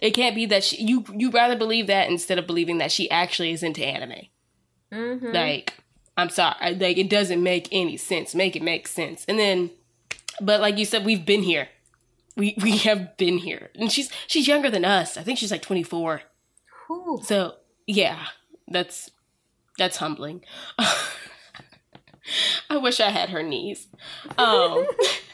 [0.00, 3.10] It can't be that she, you you rather believe that instead of believing that she
[3.10, 4.26] actually is into anime.
[4.92, 5.32] Mm-hmm.
[5.32, 5.74] Like,
[6.16, 8.34] I'm sorry, like it doesn't make any sense.
[8.34, 9.24] Make it make sense.
[9.26, 9.70] And then,
[10.40, 11.68] but like you said, we've been here.
[12.38, 15.16] We we have been here, and she's she's younger than us.
[15.16, 16.22] I think she's like 24.
[16.90, 17.20] Ooh.
[17.24, 18.26] So yeah,
[18.68, 19.10] that's
[19.76, 20.44] that's humbling.
[22.70, 23.88] I wish I had her knees.
[24.36, 24.86] Um,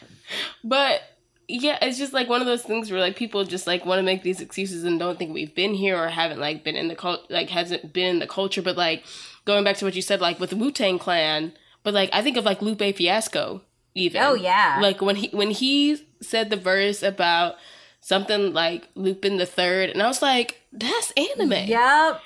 [0.64, 1.02] but
[1.46, 4.02] yeah, it's just like one of those things where like people just like want to
[4.02, 6.96] make these excuses and don't think we've been here or haven't like been in the
[6.96, 8.62] cult like hasn't been in the culture.
[8.62, 9.04] But like
[9.44, 12.22] going back to what you said, like with the Wu Tang Clan, but like I
[12.22, 13.62] think of like Lupe Fiasco
[13.94, 14.22] even.
[14.22, 14.78] Oh yeah.
[14.80, 17.56] Like when he when he said the verse about
[18.00, 21.68] something like Lupin the Third, and I was like, that's anime.
[21.68, 22.20] Yep.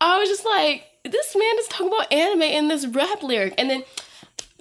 [0.00, 3.70] I was just like, this man is talking about anime in this rap lyric, and
[3.70, 3.84] then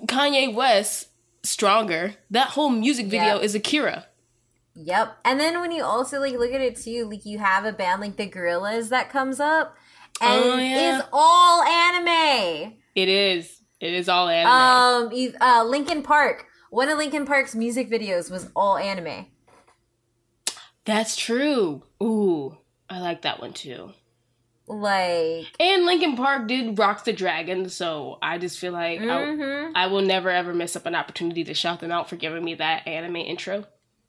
[0.04, 1.08] Kanye West
[1.44, 2.16] stronger.
[2.32, 3.44] That whole music video Yep.
[3.44, 4.06] is Akira.
[4.76, 5.18] Yep.
[5.24, 8.02] And then when you also like look at it too, like you have a band
[8.02, 9.76] like the Gorillaz that comes up
[10.22, 10.98] and Oh, yeah.
[10.98, 12.74] is all anime.
[12.94, 13.62] It is.
[13.80, 14.52] It is all anime.
[14.52, 16.46] Um, uh, Linkin Park.
[16.76, 19.28] One of Linkin Park's music videos was all anime.
[20.84, 21.84] That's true.
[22.04, 22.58] Ooh,
[22.90, 23.94] I like that one too.
[24.68, 29.72] Like, And Linkin Park did rock the dragon, so I just feel like I, mhm.
[29.74, 32.56] I will never ever miss up an opportunity to shout them out for giving me
[32.56, 33.64] that anime intro.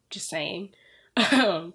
[0.09, 0.71] Just saying.
[1.31, 1.73] Um,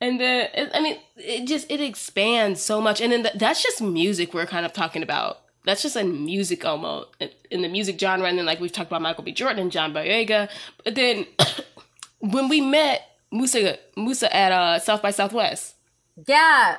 [0.00, 3.80] and then I mean, it just it expands so much, and then th- that's just
[3.80, 5.38] music we're kind of talking about.
[5.64, 7.08] That's just in music almost
[7.50, 9.32] in the music genre, and then like we've talked about Michael B.
[9.32, 10.48] Jordan and John Boyega,
[10.84, 11.26] but then
[12.20, 15.76] when we met Musa Musa at uh, South by Southwest,
[16.26, 16.78] yeah,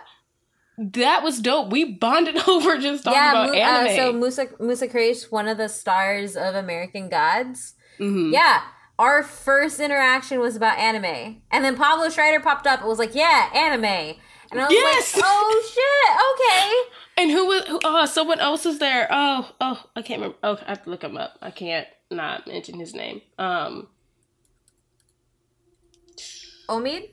[0.78, 1.72] that was dope.
[1.72, 3.32] We bonded over just talking yeah.
[3.32, 3.92] about Mu- anime.
[3.92, 7.76] uh, so Musa Musa Kraish, one of the stars of American Gods.
[8.00, 8.34] Mhm.
[8.34, 8.64] Yeah,
[9.00, 12.80] our first interaction was about anime, and then Pablo Schreiber popped up.
[12.82, 13.86] and was like, "Yeah, anime,"
[14.52, 15.16] and I was Yes!
[15.16, 17.66] like, "Oh shit, okay." And who was?
[17.66, 19.08] Who, oh, someone else was there.
[19.10, 20.38] Oh, oh, I can't remember.
[20.44, 21.38] Oh, I have to look him up.
[21.42, 23.22] I can't not mention his name.
[23.38, 23.88] Um,
[26.68, 27.12] Omid.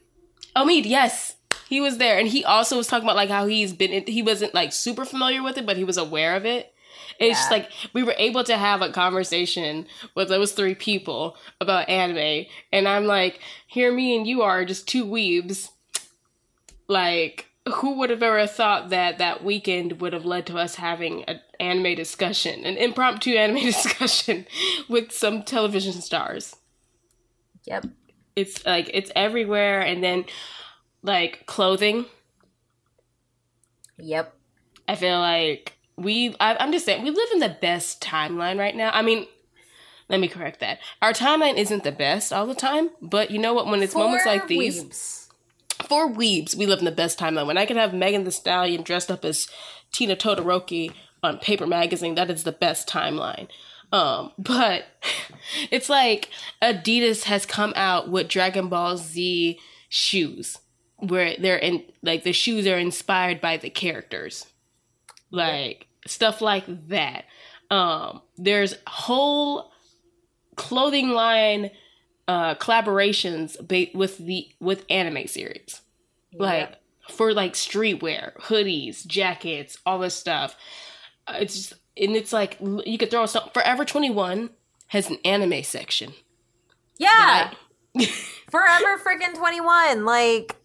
[0.56, 0.86] Omid.
[0.86, 1.36] Yes,
[1.68, 4.04] he was there, and he also was talking about like how he's been.
[4.06, 6.72] He wasn't like super familiar with it, but he was aware of it.
[7.18, 11.88] It's just like we were able to have a conversation with those three people about
[11.90, 15.68] anime, and I'm like, here me and you are just two weebs.
[16.88, 21.24] Like, who would have ever thought that that weekend would have led to us having
[21.24, 24.46] an anime discussion, an impromptu anime discussion
[24.88, 26.56] with some television stars?
[27.64, 27.86] Yep.
[28.36, 30.24] It's like it's everywhere, and then
[31.02, 32.06] like clothing.
[33.98, 34.34] Yep.
[34.88, 36.34] I feel like we.
[36.40, 38.90] I, I'm just saying we live in the best timeline right now.
[38.92, 39.26] I mean,
[40.08, 40.80] let me correct that.
[41.02, 43.66] Our timeline isn't the best all the time, but you know what?
[43.66, 45.19] When it's moments like these, weebs.
[45.90, 47.48] For weebs, we live in the best timeline.
[47.48, 49.48] When I can have Megan Thee Stallion dressed up as
[49.92, 53.48] Tina Todoroki on Paper Magazine, that is the best timeline.
[53.90, 54.84] Um, but
[55.68, 56.28] it's like
[56.62, 60.58] Adidas has come out with Dragon Ball Z shoes,
[60.98, 64.46] where they're in like the shoes are inspired by the characters,
[65.32, 67.24] like stuff like that.
[67.68, 69.72] Um, there's whole
[70.54, 71.72] clothing line
[72.30, 75.80] uh collaborations ba- with the with anime series.
[76.32, 76.76] Like
[77.10, 80.56] for like streetwear hoodies jackets all this stuff.
[81.26, 84.50] Uh, it's just and it's like you could throw some forever 21
[84.86, 86.12] has an anime section.
[86.98, 87.52] Yeah.
[87.94, 88.08] Like,
[88.50, 90.04] Forever freaking 21.
[90.04, 90.56] Like,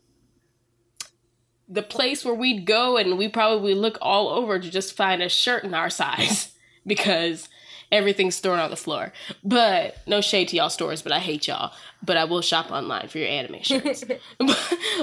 [1.68, 5.30] the place where we'd go and we probably look all over to just find a
[5.30, 6.54] shirt in our size
[6.88, 7.50] because
[7.96, 9.12] everything's thrown on the floor.
[9.44, 11.74] But no shade to y'all stores, but I hate y'all.
[12.04, 14.04] But I will shop online for your anime shirts.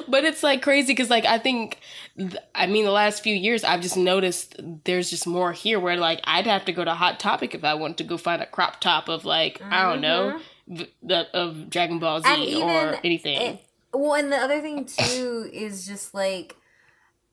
[0.08, 1.78] but it's like crazy because like I think,
[2.16, 5.96] th- I mean, the last few years I've just noticed there's just more here where
[5.96, 8.46] like I'd have to go to Hot Topic if I wanted to go find a
[8.46, 10.38] crop top of like I don't know.
[10.68, 10.76] Mm-hmm.
[10.76, 13.40] v- The, of Dragon Ball Z And or anything.
[13.40, 16.56] it- well, and the other thing too is just like,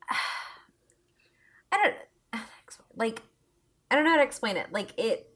[1.71, 1.77] I
[2.33, 2.43] don't,
[2.95, 3.21] like,
[3.89, 4.67] I don't know how to explain it.
[4.71, 5.28] Like, it,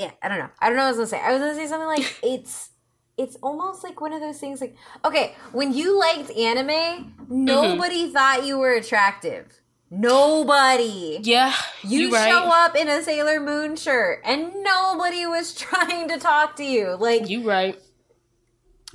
[0.00, 0.48] yeah, I don't know.
[0.58, 1.20] I don't know what I was gonna say.
[1.20, 2.70] I was gonna say something like, it's,
[3.18, 7.44] it's almost like one of those things like, okay, when you liked anime, mm-hmm.
[7.44, 9.60] nobody thought you were attractive.
[9.90, 11.18] Nobody.
[11.22, 12.28] yeah, You you right.
[12.30, 16.96] show up in a Sailor Moon shirt and nobody was trying to talk to you.
[16.98, 17.78] Like, You right.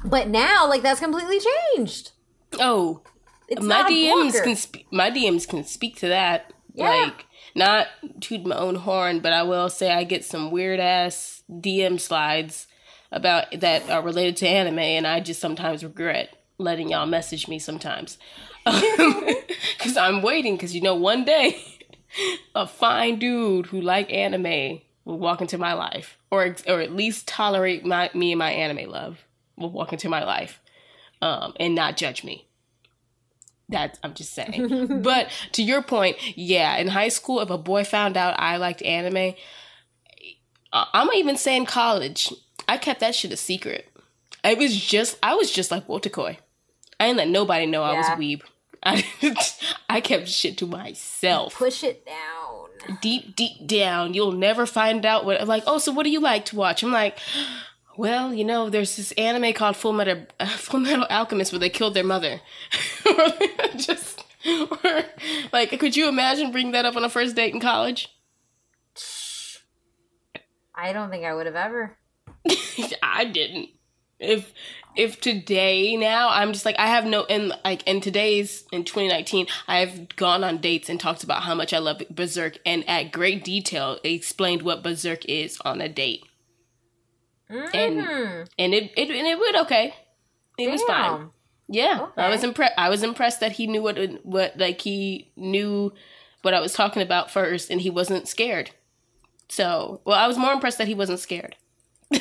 [0.04, 1.40] but now, like, that's completely
[1.76, 2.12] changed.
[2.60, 3.02] Oh,
[3.48, 6.52] It's my DMs can spe- my DMs can speak to that.
[6.74, 6.90] Yeah.
[6.90, 7.88] Like not
[8.20, 12.68] toot my own horn, but I will say I get some weird ass DM slides
[13.12, 17.60] about that are related to anime, and I just sometimes regret letting y'all message me
[17.60, 18.18] sometimes
[18.66, 20.56] because I'm waiting.
[20.56, 21.64] Because you know, one day
[22.56, 27.28] a fine dude who like anime will walk into my life, or or at least
[27.28, 30.60] tolerate my me and my anime love will walk into my life,
[31.22, 32.48] um, and not judge me.
[33.70, 35.02] That I'm just saying.
[35.04, 38.82] but to your point, yeah, in high school, if a boy found out I liked
[38.84, 39.34] anime,
[40.72, 42.32] uh, I'm even saying college,
[42.68, 43.90] I kept that shit a secret.
[44.44, 46.38] I was just I was just like Wotakoi.
[47.00, 48.18] I didn't let nobody know I was Yeah.
[48.18, 48.42] weeb.
[48.84, 49.04] I
[49.90, 51.56] I kept shit to myself.
[51.56, 52.98] Push it down.
[53.02, 55.48] Deep, deep down, you'll never find out what.
[55.48, 56.84] Like, oh, so what do you like to watch?
[56.84, 57.18] I'm like,
[57.98, 61.70] well, you know, there's this anime called Full Metal uh, Full Metal Alchemist where they
[61.70, 62.42] killed their mother.
[63.78, 65.04] just or,
[65.52, 68.10] like, could you imagine bringing that up on a first date in college?
[70.76, 71.98] I don't think I would have ever.
[73.02, 73.70] I didn't.
[74.20, 74.54] If
[74.96, 79.48] if today now I'm just like I have no in like in today's in 2019
[79.68, 83.44] I've gone on dates and talked about how much I love Berserk and at great
[83.44, 86.24] detail explained what Berserk is on a date
[87.50, 88.48] and Mhm.
[88.58, 89.94] and it it and it went okay.
[90.58, 91.12] It was fine.
[91.20, 91.32] Damn.
[91.68, 92.74] Yeah, I was impressed.
[92.78, 95.94] I was impressed that he knew what what like he knew
[96.44, 98.72] what I was talking about first, and he wasn't scared.
[99.50, 101.56] So, well, I was more impressed that he wasn't scared.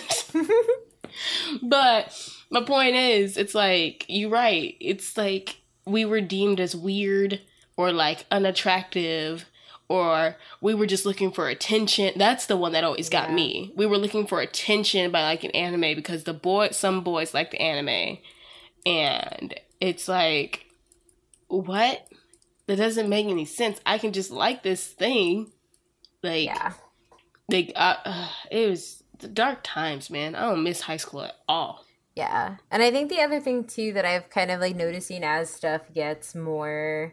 [1.63, 4.77] but my point is, it's like you're right.
[4.81, 5.57] It's like
[5.87, 7.41] we were deemed as weird
[7.77, 9.45] or like unattractive.
[9.95, 12.13] Or we were just looking for attention.
[12.17, 13.35] That's the one that always got Yeah.
[13.35, 13.73] me.
[13.77, 17.51] We were looking for attention by like an anime because the boy, some boys like
[17.51, 18.19] the anime,
[18.87, 20.67] and it's like
[21.49, 22.07] what
[22.67, 25.53] that doesn't make any sense i can just like this thing
[26.23, 26.73] like Yeah.
[27.51, 31.35] like uh, uh, it was the dark times man i don't miss high school at
[31.49, 31.85] all
[32.17, 32.57] Yeah.
[32.71, 35.83] And I think the other thing too that I've kind of like noticing as stuff
[35.93, 37.13] gets more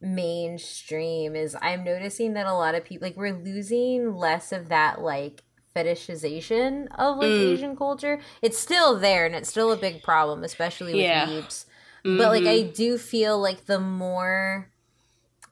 [0.00, 5.00] mainstream is I'm noticing that a lot of people like we're losing less of that
[5.00, 5.42] like
[5.76, 7.52] fetishization of like Mm.
[7.52, 8.20] Asian culture.
[8.42, 11.26] It's still there and it's still a big problem, especially with Yeah.
[11.26, 11.66] weebs.
[12.04, 12.46] But like.
[12.46, 14.70] I do feel like the more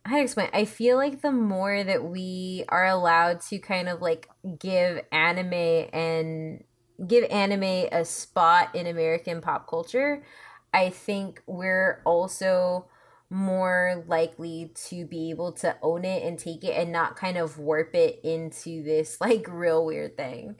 [0.04, 4.00] how to explain I feel like the more that we are allowed to kind of
[4.00, 5.52] like give anime
[5.92, 6.64] and
[7.06, 10.24] give anime a spot in American pop culture,
[10.72, 12.86] I think we're also
[13.30, 17.58] more likely to be able to own it and take it and not kind of
[17.58, 20.56] warp it into this like real weird thing.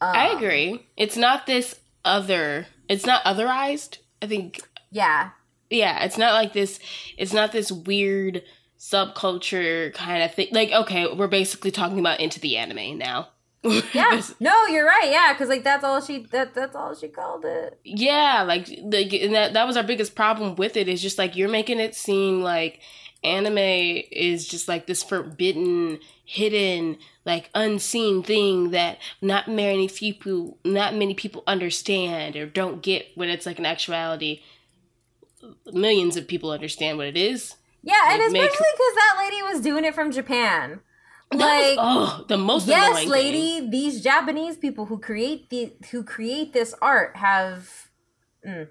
[0.00, 5.30] i Um, agree it's not this other it's not otherized i think Yeah.
[5.70, 6.78] yeah it's not like this
[7.16, 8.42] it's not this weird
[8.78, 13.28] subculture kind of thing like okay we're basically talking about into the anime now
[13.94, 14.20] Yeah.
[14.40, 15.08] No, you're right.
[15.10, 17.78] Yeah, because like that's all she that that's all she called it.
[17.84, 21.34] yeah like the and that that was our biggest problem with it is just like
[21.36, 22.80] you're making it seem like
[23.22, 23.56] anime
[24.12, 31.14] is just like this forbidden hidden like unseen thing that not many people not many
[31.14, 34.42] people understand or don't get when it's like an actuality
[35.72, 39.42] millions of people understand what it is Yeah, and Like, make- especially because that lady
[39.42, 40.80] was doing it from Japan.
[41.38, 43.70] That Like, was, oh the most yes, annoying lady, thing.
[43.70, 47.88] these Japanese people who create the who create this art have.
[48.46, 48.68] Mm,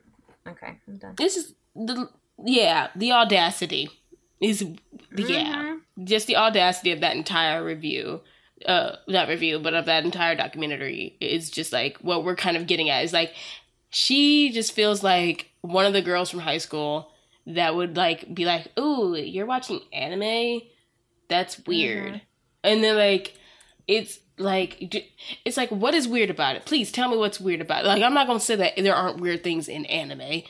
[0.48, 1.16] okay, I'm done.
[1.18, 2.10] this is the
[2.46, 3.90] yeah the audacity
[4.42, 4.62] is
[5.16, 6.06] yeah Mhm.
[6.06, 8.22] just the audacity of that entire review
[8.68, 12.68] uh not review but of that entire documentary is just like what we're kind of
[12.68, 13.34] getting at is like
[13.90, 17.12] she just feels like one of the girls from high school
[17.48, 20.62] that would like be like ooh you're watching anime
[21.30, 22.22] that's weird
[22.64, 23.38] and then like
[23.88, 24.96] it's like
[25.46, 26.66] it's like what is weird about it?
[26.66, 27.88] Please tell me what's weird about it.
[27.88, 30.44] Like i'm not gonna say that there aren't weird things in anime.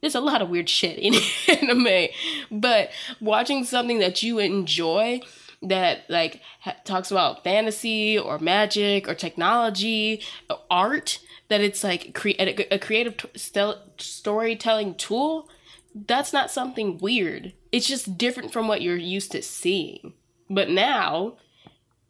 [0.00, 1.14] There's a lot of weird shit in
[1.60, 2.08] anime.
[2.50, 5.20] But watching something that you enjoy
[5.62, 12.14] that like ha- talks about fantasy or magic or technology or art that it's like
[12.14, 15.48] cre- a, a creative t- stel- storytelling tool
[15.94, 17.52] that's not something weird.
[17.70, 20.14] It's just different from what you're used to seeing
[20.54, 21.36] but now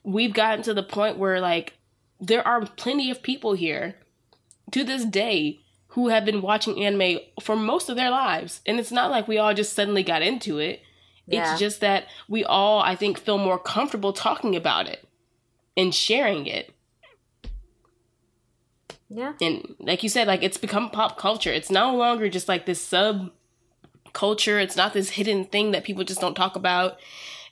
[0.03, 1.75] we've gotten to the point where like
[2.21, 3.97] there are plenty of people here
[4.71, 8.61] to this day who have been watching anime for most of their lives.
[8.65, 10.83] And it's not like we all just suddenly got into it.
[11.27, 11.53] Yeah.
[11.53, 15.07] it's just that we all i think feel more comfortable talking about it
[15.77, 16.75] and sharing it.
[19.09, 19.35] Yeah.
[19.41, 21.53] and like you said like it's become pop culture.
[21.53, 23.31] It's no longer just like this sub
[24.13, 24.59] culture.
[24.59, 26.99] It's not this hidden thing that people just don't talk about.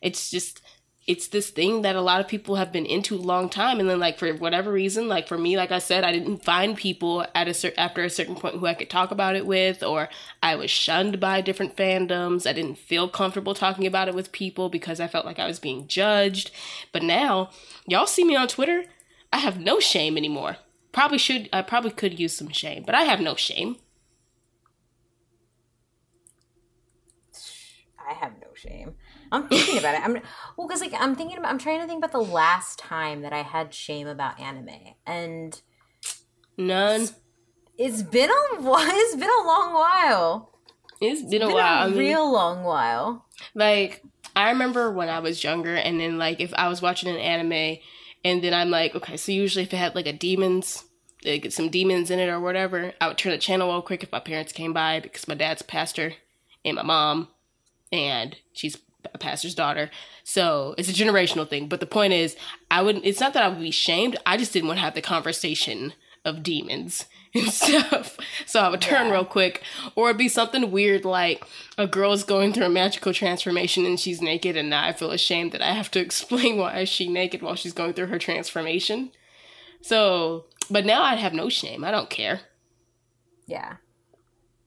[0.02, 0.62] It's just
[1.06, 3.80] it's this thing that a lot of people have been into a long time.
[3.80, 6.76] And then like for whatever reason like for me like i said i didn't find
[6.76, 9.82] people at a cer- after a certain point who i could talk about it with
[9.82, 10.08] or
[10.42, 12.46] i was shunned by different fandoms.
[12.46, 15.58] I didn't feel comfortable talking about it with people because i felt like i was
[15.58, 16.50] being judged.
[16.92, 17.50] But now
[17.86, 18.84] y'all see me on twitter
[19.32, 20.56] i have no shame anymore.
[20.92, 23.76] Probably should i probably could use some shame but i have no shame.
[28.08, 28.94] I have no shame.
[29.32, 30.02] I'm thinking about it.
[30.04, 30.14] I'm
[30.56, 31.50] well because like I'm thinking about.
[31.50, 35.60] I'm trying to think about the last time that I had shame about anime, and
[36.56, 37.08] none
[37.78, 38.34] It's been a.
[38.62, 40.50] It's been a long while.
[41.00, 41.82] It's been a Been while.
[41.82, 43.24] a I mean, real long while.
[43.54, 44.02] like
[44.36, 47.78] I remember when I was younger, and then like if I was watching an anime,
[48.24, 50.84] and then I'm like, okay, so usually if it had like a demons,
[51.24, 54.12] like some demons in it or whatever, I would turn the channel real quick if
[54.12, 56.14] my parents came by because my dad's a pastor,
[56.64, 57.28] and my mom,
[57.90, 58.76] and she's
[59.12, 59.90] a pastor's daughter.
[60.24, 61.68] So it's a generational thing.
[61.68, 62.36] But the point is,
[62.70, 63.04] I wouldn't.
[63.04, 64.16] It's not that I would be shamed.
[64.26, 65.92] I just didn't want to have the conversation
[66.24, 68.18] of demons and stuff.
[68.44, 69.12] So I would turn Yeah.
[69.12, 69.62] real quick,
[69.94, 71.44] or it'd be something weird like
[71.78, 75.52] a girl's going through a magical transformation and she's naked, and now I feel ashamed
[75.52, 79.12] that I have to explain why is she naked while she's going through her transformation.
[79.80, 81.84] So, but now I have no shame.
[81.84, 82.40] I don't care.
[83.46, 83.76] Yeah.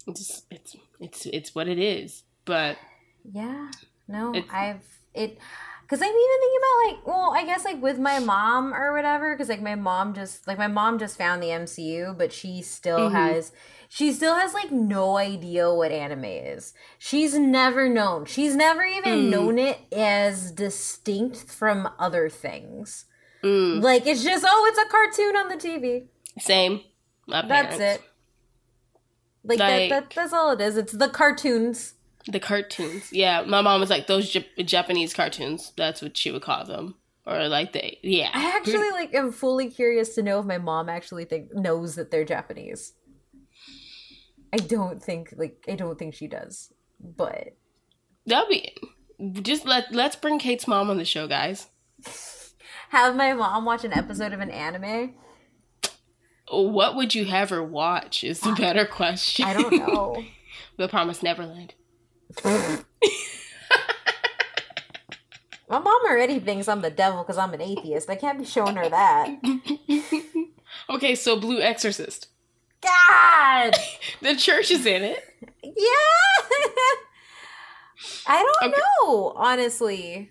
[0.08, 2.24] It's it's it's it's what it is.
[2.46, 2.78] But
[3.24, 3.70] Yeah.
[4.08, 4.84] No, It's- I've
[5.14, 5.38] it
[5.84, 9.34] because I'm even thinking about like, well, I guess like with my mom or whatever,
[9.36, 13.10] because like my mom just like my mom just found the MCU, but she still
[13.10, 13.12] Mhm.
[13.12, 13.52] has
[13.90, 16.74] she still has like no idea what anime is.
[16.98, 18.26] She's never known.
[18.26, 19.30] She's never even Mm.
[19.30, 23.06] known it as distinct from other things.
[23.44, 26.08] mm, Like it's just oh, it's a cartoon on the TV.
[26.40, 26.82] same.
[27.28, 28.02] My That's parents.
[28.02, 28.10] it.
[29.46, 30.78] Like, Like- that, that that's all it is.
[30.78, 31.94] It's the cartoons.
[32.28, 33.12] The cartoons.
[33.12, 35.74] Yeah, my mom was like those Jap- Japanese cartoons.
[35.76, 36.96] That's what she would call them,
[37.26, 38.00] or like they.
[38.02, 41.96] Yeah, I actually like am fully curious to know if my mom actually think knows
[41.96, 42.94] that they're Japanese.
[44.54, 46.72] I don't think like I don't think she does.
[47.00, 47.56] But
[48.26, 48.76] that'll be.
[49.42, 51.68] Just let let's bring Kate's mom on the show, guys.
[52.90, 55.16] have my mom watch an episode of an anime?
[56.50, 58.24] What would you have her watch?
[58.24, 59.46] Is the better question.
[59.46, 60.24] I don't know.
[60.78, 61.74] the Promised Neverland.
[62.38, 62.84] Mm.
[65.70, 68.10] my mom already thinks I'm the devil because I'm an atheist.
[68.10, 69.30] I can't be showing her that.
[70.90, 72.28] Okay, so Blue Exorcist.
[72.82, 73.76] God.
[74.22, 75.20] The church is in it.
[75.64, 75.74] Yeah.
[78.28, 78.82] I don't Okay.
[79.06, 80.30] know, honestly.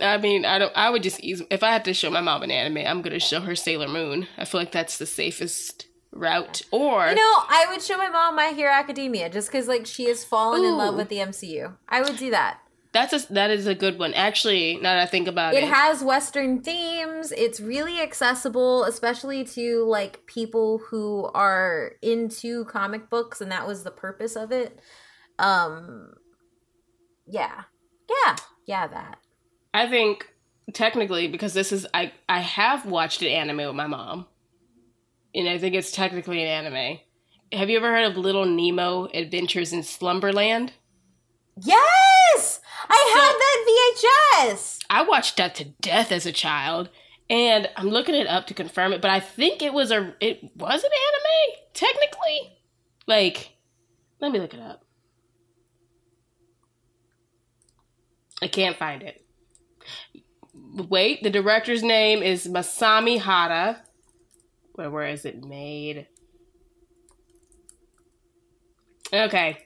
[0.00, 0.72] I mean, I don't.
[0.76, 1.42] I would just ease.
[1.50, 4.26] If I had to show my mom an anime, I'm gonna show her Sailor Moon.
[4.38, 6.62] I feel like that's the safest route.
[6.70, 10.06] Or You know, I would show my mom My Hero Academia just because, like, she
[10.08, 11.76] has fallen in love with the MCU.
[11.88, 12.58] I would do that.
[12.92, 14.12] that's a that is a good one.
[14.14, 17.32] Actually, now that I think about it, It has Western themes.
[17.32, 23.82] It's really accessible, especially to like people who are into comic books, and that was
[23.82, 24.78] the purpose of it.
[25.38, 26.12] Um,
[27.26, 27.62] yeah,
[28.10, 28.36] yeah,
[28.66, 28.86] yeah.
[28.86, 29.18] That
[29.72, 30.28] I think
[30.74, 34.26] technically because this is I I have watched an anime with my mom,
[35.34, 36.98] and I think it's technically an anime.
[37.52, 40.72] Have you ever heard of Little Nemo Adventures in Slumberland?
[41.56, 44.78] yes, I had that VHS.
[44.88, 46.88] I watched that to death as a child,
[47.28, 49.02] and I'm looking it up to confirm it.
[49.02, 52.58] But I think it was a it was an anime technically.
[53.06, 53.50] Like,
[54.20, 54.84] let me look it up.
[58.40, 59.24] I can't find it.
[60.54, 63.82] Wait, the director's name is Masami Hata.
[64.74, 66.06] Where where is it made?
[69.12, 69.58] Okay.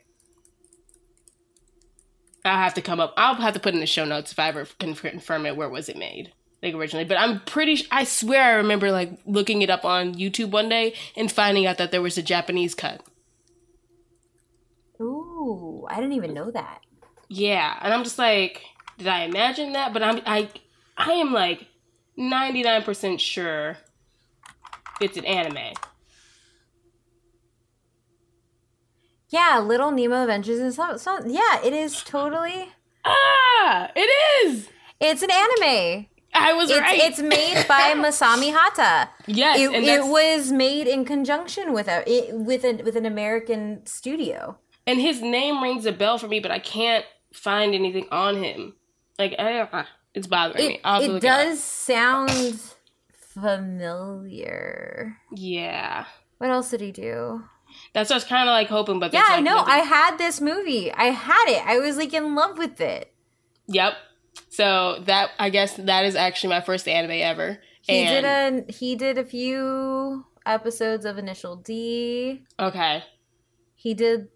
[2.44, 3.14] I'll have to come up.
[3.16, 5.56] I'll have to put in the show notes if I ever can confirm it.
[5.56, 6.32] Where was it made?
[6.62, 7.86] Like originally, but I'm pretty.
[7.90, 11.78] I swear I remember like looking it up on YouTube one day and finding out
[11.78, 13.02] that there was a Japanese cut.
[15.00, 16.80] Ooh, I didn't even know that.
[17.28, 18.62] Yeah, and I'm just like,
[18.96, 19.92] did I imagine that?
[19.92, 20.48] But I'm I
[20.96, 21.66] I am like
[22.18, 23.76] 99% sure
[25.00, 25.74] it's an anime.
[29.28, 32.68] Yeah, Little Nemo Adventures and so, so yeah, it is totally.
[33.04, 34.08] Ah, it
[34.46, 34.68] is.
[35.00, 36.06] It's an anime.
[36.32, 36.98] I was It's, right.
[37.00, 39.08] it's made by Masami Hata.
[39.26, 43.06] yes, It, and it was made in conjunction with a it, with an with an
[43.06, 44.58] American studio.
[44.86, 48.74] and his name rings a bell for me, but I can't find anything on him.
[49.18, 50.80] Like, I, it's bothering me.
[50.84, 52.60] It, to it does sound
[53.40, 55.16] familiar.
[55.34, 56.06] Yeah,
[56.38, 57.44] What else did he do?
[57.92, 59.54] that's what I was kind of like hoping, but Yeah, there's, I like, know.
[59.56, 60.92] nothing- I had this movie.
[60.92, 61.66] I had it.
[61.66, 63.12] I was like in love with it.
[63.68, 63.94] Yep.
[64.50, 67.58] So that I guess that is actually my first anime ever.
[67.82, 72.42] He and, did a he did a few episodes of Initial D.
[72.58, 73.02] Okay.
[73.74, 74.28] He did.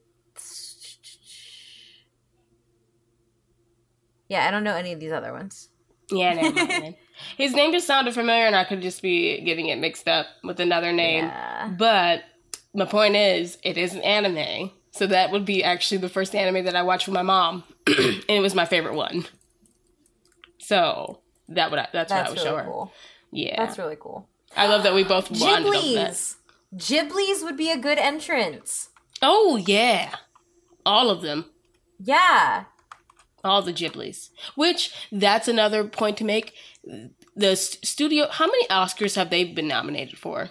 [4.29, 5.69] Yeah, I don't know any of these other ones.
[6.11, 6.71] Yeah, never mind.
[6.71, 6.95] then.
[7.37, 10.61] His name just sounded familiar, and I could just be getting it mixed up with
[10.61, 11.25] another name.
[11.25, 11.69] Yeah.
[11.77, 12.23] But
[12.75, 16.65] my point is, it is an anime, so that would be actually the first anime
[16.65, 19.27] that I watched with my mom, and it was my favorite one.
[20.59, 22.65] So that would I, that's, what I That's would really show her.
[22.65, 22.93] cool.
[23.33, 24.29] Yeah, That's really cool.
[24.57, 26.11] I love that we both bonded over that.
[26.13, 26.37] Ghibli's.
[26.77, 28.89] Ghibli's would be a good entrance.
[29.23, 30.15] Oh yeah,
[30.87, 31.47] all of them,
[31.99, 32.65] Yeah.
[33.45, 34.31] All the Ghiblis.
[34.55, 36.55] Which that's another point to make.
[37.37, 40.49] The studio, how many Oscars have they been nominated for?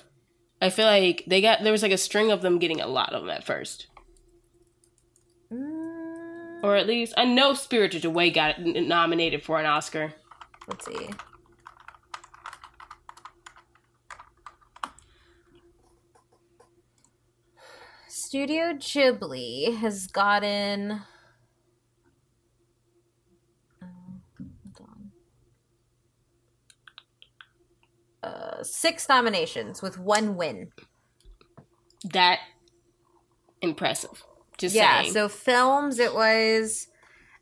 [0.62, 3.14] I feel like they got there was like a string of them getting a lot
[3.14, 3.88] of them at first,
[5.52, 10.14] Mm, or at least I know Spirited Away got nominated for an Oscar.
[10.68, 11.10] let's see.
[18.08, 21.02] Studio Ghibli has gotten.
[28.22, 30.72] Uh, six nominations with one win.
[32.04, 32.40] That
[33.62, 34.24] impressive.
[34.58, 35.14] Just yeah, saying.
[35.14, 36.88] so films, it was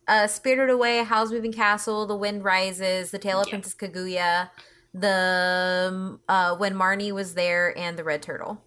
[0.07, 3.51] uh, Spirited Away, Howl's Moving Castle, The Wind Rises, The Tale of Yeah.
[3.51, 4.49] Princess Kaguya,
[4.93, 8.63] the um, uh, When Marnie Was There, and The Red Turtle.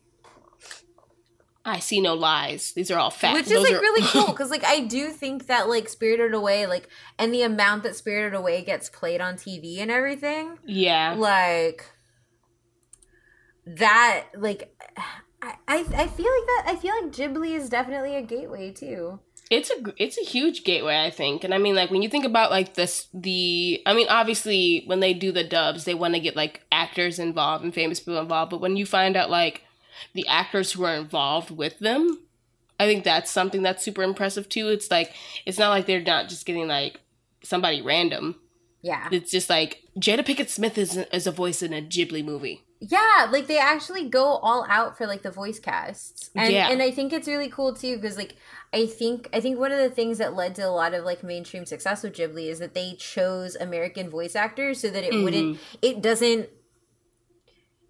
[1.65, 2.73] I see no lies.
[2.73, 3.35] These are all facts.
[3.35, 6.35] Which is Those like are- really cool because like I do think that like Spirited
[6.35, 6.89] Away, like
[7.19, 11.15] and the amount that Spirited Away gets played on TV and everything, yeah.
[11.17, 11.85] like
[13.77, 14.75] that like
[15.43, 19.21] I, I I feel like that I feel like Ghibli is definitely a gateway too.
[19.51, 21.45] it's a it's a huge gateway i think.
[21.45, 25.01] And i mean like when you think about like this the i mean obviously when
[25.01, 28.51] they do the dubs they want to get like actors involved and famous people involved.
[28.51, 29.63] But when you find out like
[30.15, 32.21] the actors who are involved with them
[32.79, 34.69] i think that's something that's super impressive too.
[34.69, 35.13] It's like
[35.47, 37.01] it's not like they're not just getting like
[37.43, 38.37] somebody random.
[38.83, 39.09] Yeah.
[39.13, 43.29] it's just like jada pickett smith is, is a voice in a ghibli movie Yeah,
[43.31, 46.31] like they actually go all out for like the voice casts.
[46.35, 46.69] And Yeah.
[46.71, 48.37] and I think it's really cool too because like
[48.73, 51.23] I think I think one of the things that led to a lot of like
[51.23, 55.59] mainstream success with Ghibli is that they chose American voice actors so that it wouldn't
[55.83, 56.49] it doesn't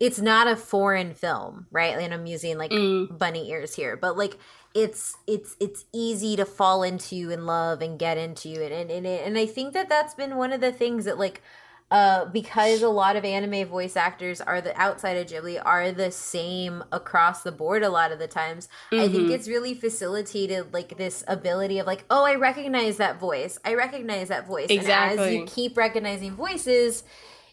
[0.00, 1.96] it's not a foreign film, right?
[1.98, 3.16] And I'm using like Mm.
[3.18, 4.38] bunny ears here, but like
[4.74, 9.06] it's it's it's easy to fall into and love and get into and and and,
[9.06, 11.42] and I think that that's been one of the things that like
[11.90, 16.10] uh because a lot of anime voice actors are the outside of Ghibli are the
[16.10, 18.68] same across the board a lot of the times.
[18.92, 19.32] I think Mhm.
[19.32, 23.58] it's really facilitated like this ability of like, oh, I recognize that voice.
[23.64, 24.70] I recognize that voice.
[24.70, 27.02] And as you keep recognizing voices,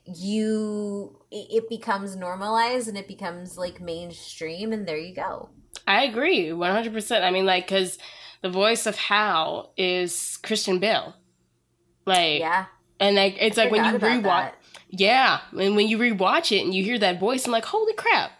[0.05, 5.49] you it it becomes normalized and it becomes like mainstream and there you go.
[5.85, 7.23] I agree, one hundred percent.
[7.23, 7.97] I mean, like, because
[8.41, 11.15] the voice of Howl is Christian Bale,
[12.05, 12.65] like, Yeah.
[12.99, 14.55] And like it's like when you rewatch, that.
[14.89, 18.31] yeah, and when you rewatch it and you hear that voice, I'm like, holy crap!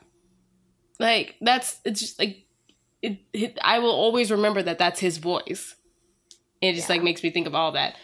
[0.99, 2.45] Like that's it's just like
[3.01, 3.19] it.
[3.33, 5.75] it I will always remember that that's his voice.
[6.61, 6.95] It just Yeah.
[6.95, 7.95] like makes me think of all that.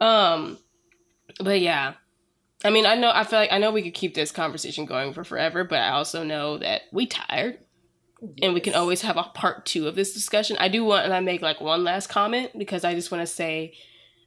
[0.00, 0.58] Um,
[1.40, 1.94] but yeah,
[2.64, 5.12] I mean, I know I feel like I know we could keep this conversation going
[5.12, 7.58] for forever, but I also know that we tired
[8.42, 10.56] and we can always have a part two of this discussion.
[10.58, 13.74] I do want to make like one last comment because I just want to say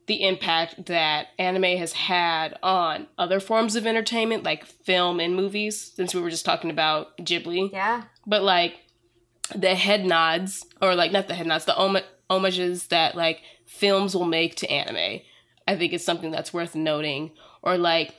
[0.07, 5.91] the impact that anime has had on other forms of entertainment, like film and movies,
[5.95, 7.71] since we were just talking about Ghibli.
[7.71, 8.03] Yeah.
[8.25, 8.79] But like
[9.55, 11.97] the head nods, or like not the head nods, the hom-
[12.29, 15.21] homages that like films will make to anime,
[15.67, 17.31] I think it's something that's worth noting.
[17.61, 18.15] Or like,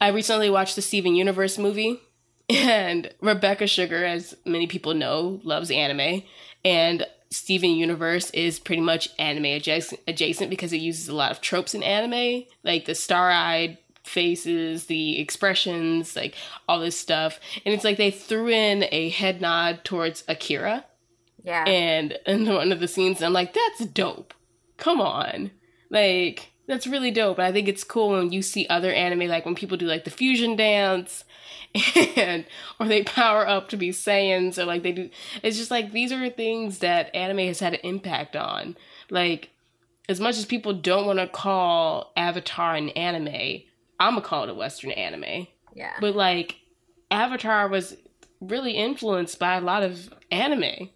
[0.00, 2.00] I recently watched the Steven Universe movie,
[2.48, 6.22] and Rebecca Sugar, as many people know, loves anime,
[6.64, 11.40] and Steven Universe is pretty much anime adjacent, adjacent because it uses a lot of
[11.40, 16.34] tropes in anime, like the star-eyed faces, the expressions, like
[16.68, 17.38] all this stuff.
[17.66, 20.86] And it's like they threw in a head nod towards Akira
[21.44, 21.64] Yeah.
[21.64, 24.32] and in one of the scenes I'm like, that's dope.
[24.78, 25.50] Come on.
[25.90, 27.38] Like, that's really dope.
[27.38, 30.04] And I think it's cool when you see other anime, like when people do like
[30.04, 31.24] the fusion dance
[32.16, 32.44] and
[32.78, 35.10] or they power up to be Saiyans or like they do
[35.42, 38.76] it's just like these are things that anime has had an impact on.
[39.10, 39.50] Like
[40.08, 43.62] as much as people don't want to call Avatar an anime,
[44.00, 45.46] I'm gonna call it a Western anime.
[45.74, 45.94] yeah.
[46.00, 46.56] But like
[47.10, 47.96] Avatar was
[48.40, 50.90] really influenced by a lot of anime.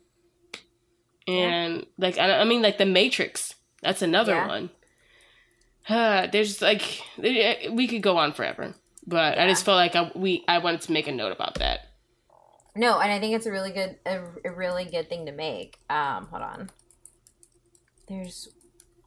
[1.29, 4.49] And like I, I mean like The Matrix, that's another Yeah.
[4.49, 4.71] one.
[5.89, 8.75] Uh, there's like we could go on forever.
[9.07, 11.81] But I just felt like I we I wanted to make a note about that.
[12.75, 15.79] No, and I think it's a really good a, a really good thing to make.
[15.91, 16.71] Um, hold on.
[18.09, 18.49] There's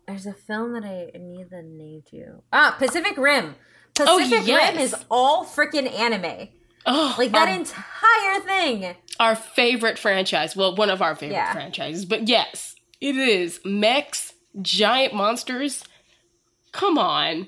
[0.08, 2.44] there's a film that I need the name to.
[2.54, 3.56] Ah, Pacific Rim.
[4.00, 4.74] Oh, Pacific yes.
[4.74, 6.50] Rim is all freaking anime.
[6.86, 8.96] Oh, Like that our, entire thing.
[9.20, 10.56] our favorite franchise.
[10.56, 11.54] Well, one of our favorite Yeah.
[11.54, 12.06] franchises.
[12.06, 15.84] But yes, it is mechs, giant monsters.
[16.76, 17.48] Come on.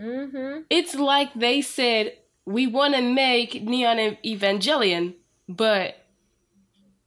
[0.00, 0.62] Mm-hmm.
[0.70, 2.16] it's like they said
[2.46, 5.14] we want to make neon evangelion
[5.46, 5.96] but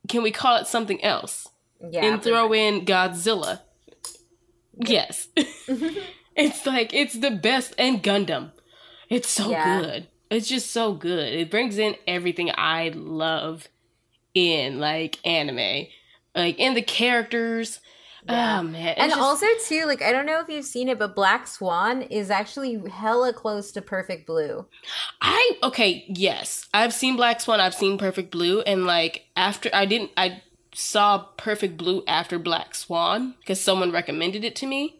[0.07, 1.49] can we call it something else?
[1.81, 2.05] Yeah.
[2.05, 3.61] and throw in Godzilla.
[4.77, 5.27] Yes.
[6.35, 8.51] it's like it's the best and Gundam.
[9.09, 9.81] It's so Yeah.
[9.81, 10.07] good.
[10.29, 11.33] It's just so good.
[11.33, 13.67] It brings in everything I love
[14.35, 15.87] in like anime.
[16.35, 17.79] Like in the characters.
[18.27, 18.59] Oh, yeah.
[18.59, 18.87] Oh man.
[18.87, 21.47] It's and just- also too, like I don't know if you've seen it, but Black
[21.47, 24.65] Swan is actually hella close to Perfect Blue.
[25.21, 26.67] I okay, yes.
[26.73, 30.41] I've seen Black Swan, I've seen Perfect Blue, and like after I didn't I
[30.73, 34.99] saw Perfect Blue after Black Swan because someone recommended it to me.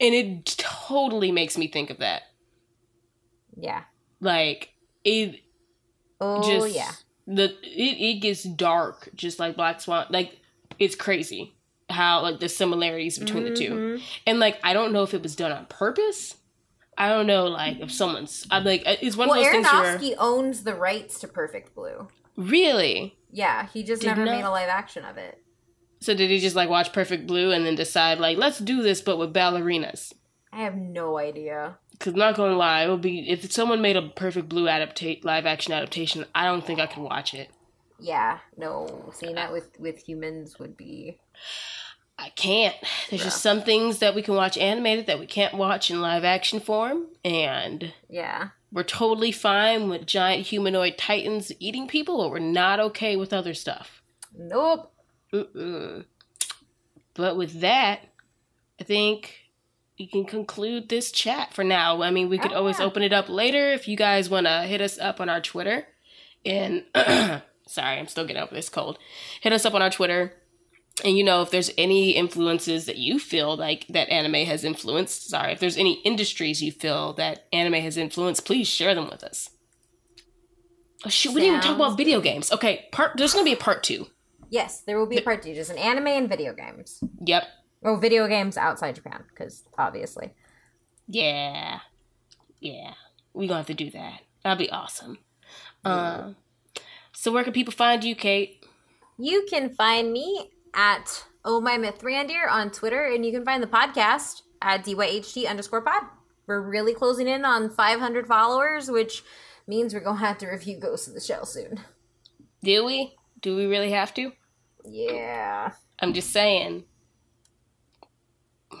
[0.00, 2.22] And it totally makes me think of that.
[3.56, 3.82] Yeah.
[4.20, 4.70] Like
[5.04, 5.40] it
[6.20, 6.92] Oh just yeah.
[7.26, 10.06] the it, it gets dark just like Black Swan.
[10.10, 10.38] Like
[10.78, 11.54] it's crazy
[11.90, 13.70] how like the similarities between the two.
[13.70, 14.02] Mhm.
[14.26, 16.36] And like I don't know if it was done on purpose.
[16.98, 19.98] I don't know like if someone's I'm like it's one Well, of those things where
[19.98, 22.08] Aronofsky owns the rights to Perfect Blue.
[22.36, 25.38] really Yeah, he just Did never not- made a live action of it.
[26.00, 29.00] So did he just like watch Perfect Blue and then decide like let's do this
[29.00, 30.12] but with ballerinas?
[30.52, 31.78] I have no idea.
[32.00, 35.46] Cause not gonna lie, it would be if someone made a Perfect Blue adaptate live
[35.46, 36.24] action adaptation.
[36.34, 37.50] I don't think I could watch it.
[38.02, 41.18] Yeah, no, seeing that with with humans would be
[42.20, 42.76] I can't.
[43.08, 46.22] There's just some things that we can watch animated that we can't watch in live
[46.24, 48.48] action form, and yeah.
[48.70, 53.54] we're totally fine with giant humanoid titans eating people, but we're not okay with other
[53.54, 54.02] stuff.
[54.36, 54.92] Nope.
[55.32, 56.04] Mm-mm.
[57.14, 58.00] But with that,
[58.80, 59.36] I think
[59.96, 62.02] you can conclude this chat for now.
[62.02, 62.84] I mean, we could Oh, always yeah.
[62.86, 65.86] open it up later if you guys want to hit us up on our Twitter.
[66.44, 66.84] And
[67.66, 68.98] sorry, I'm still getting over this cold.
[69.40, 70.32] Hit us up on our Twitter.
[71.04, 75.30] And you know, if there's any influences that you feel like that anime has influenced,
[75.30, 79.24] sorry, if there's any industries you feel that anime has influenced, please share them with
[79.24, 79.50] us.
[81.04, 82.52] Oh, shoot, we didn't even talk about video games.
[82.52, 84.08] Okay, part there's gonna be a part two.
[84.50, 87.02] Yes, there will be a part two, just an anime and video games.
[87.24, 87.44] Yep.
[87.82, 90.34] Oh, video games outside Japan, because obviously.
[91.08, 91.80] Yeah.
[92.60, 92.92] Yeah.
[93.32, 94.20] we're gonna have to do that.
[94.44, 95.18] That'd be awesome.
[95.84, 96.36] Um
[97.12, 98.64] so where can people find you, Kate?
[99.18, 103.62] You can find me at Oh My Myth Randier on Twitter, and you can find
[103.62, 106.02] the podcast at DYHT underscore pod.
[106.46, 109.22] We're really closing in on 500 followers, which
[109.66, 111.80] means we're going to have to review Ghost of the Shell soon.
[112.62, 113.14] Do we?
[113.40, 114.32] Do we really have to?
[114.84, 115.72] Yeah.
[116.00, 116.84] I'm just saying.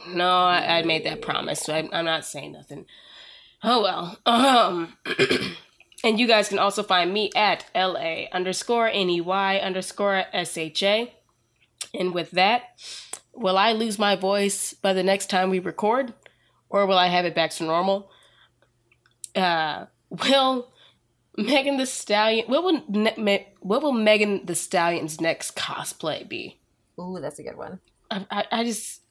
[0.08, 2.86] No, I, I made that promise, so I, I'm not saying nothing.
[3.62, 4.18] Oh well.
[4.26, 4.96] Um,
[6.04, 11.06] and you guys can also find me at la underscore ney underscore sha.
[11.92, 12.62] And with that,
[13.34, 16.14] will I lose my voice by the next time we record,
[16.68, 18.10] or will I have it back to normal?
[19.34, 20.72] Uh, will
[21.36, 22.46] Megan Thee Stallion?
[22.46, 26.60] What will ne- what will Megan Thee Stallion's next cosplay be?
[26.98, 27.80] Ooh, that's a good one.
[28.10, 29.02] I, I, I just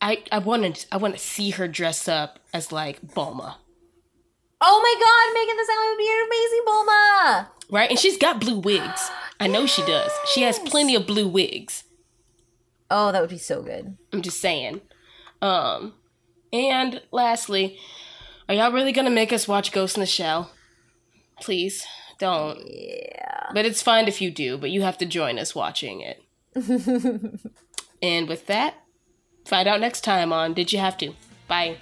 [0.00, 3.56] I I want to I want to see her dress up as like Bulma,
[4.60, 7.48] Oh my god, Megan Thee Stallion would be an amazing Bulma!
[7.70, 7.90] right?
[7.90, 9.10] And she's got blue wigs.
[9.40, 10.10] I know she does.
[10.32, 11.83] She has plenty of blue wigs.
[12.90, 13.96] Oh, that would be so good.
[14.12, 14.80] I'm just saying.
[15.40, 15.94] Um,
[16.52, 17.78] and lastly,
[18.48, 20.50] are y'all really gonna make us watch Ghost in the Shell?
[21.40, 21.84] Please
[22.18, 22.60] don't.
[22.66, 23.50] Yeah.
[23.52, 24.56] But it's fine if you do.
[24.56, 26.22] But you have to join us watching it.
[28.02, 28.74] and with that,
[29.44, 31.14] find out next time on Did You Have to?
[31.48, 31.78] Bye.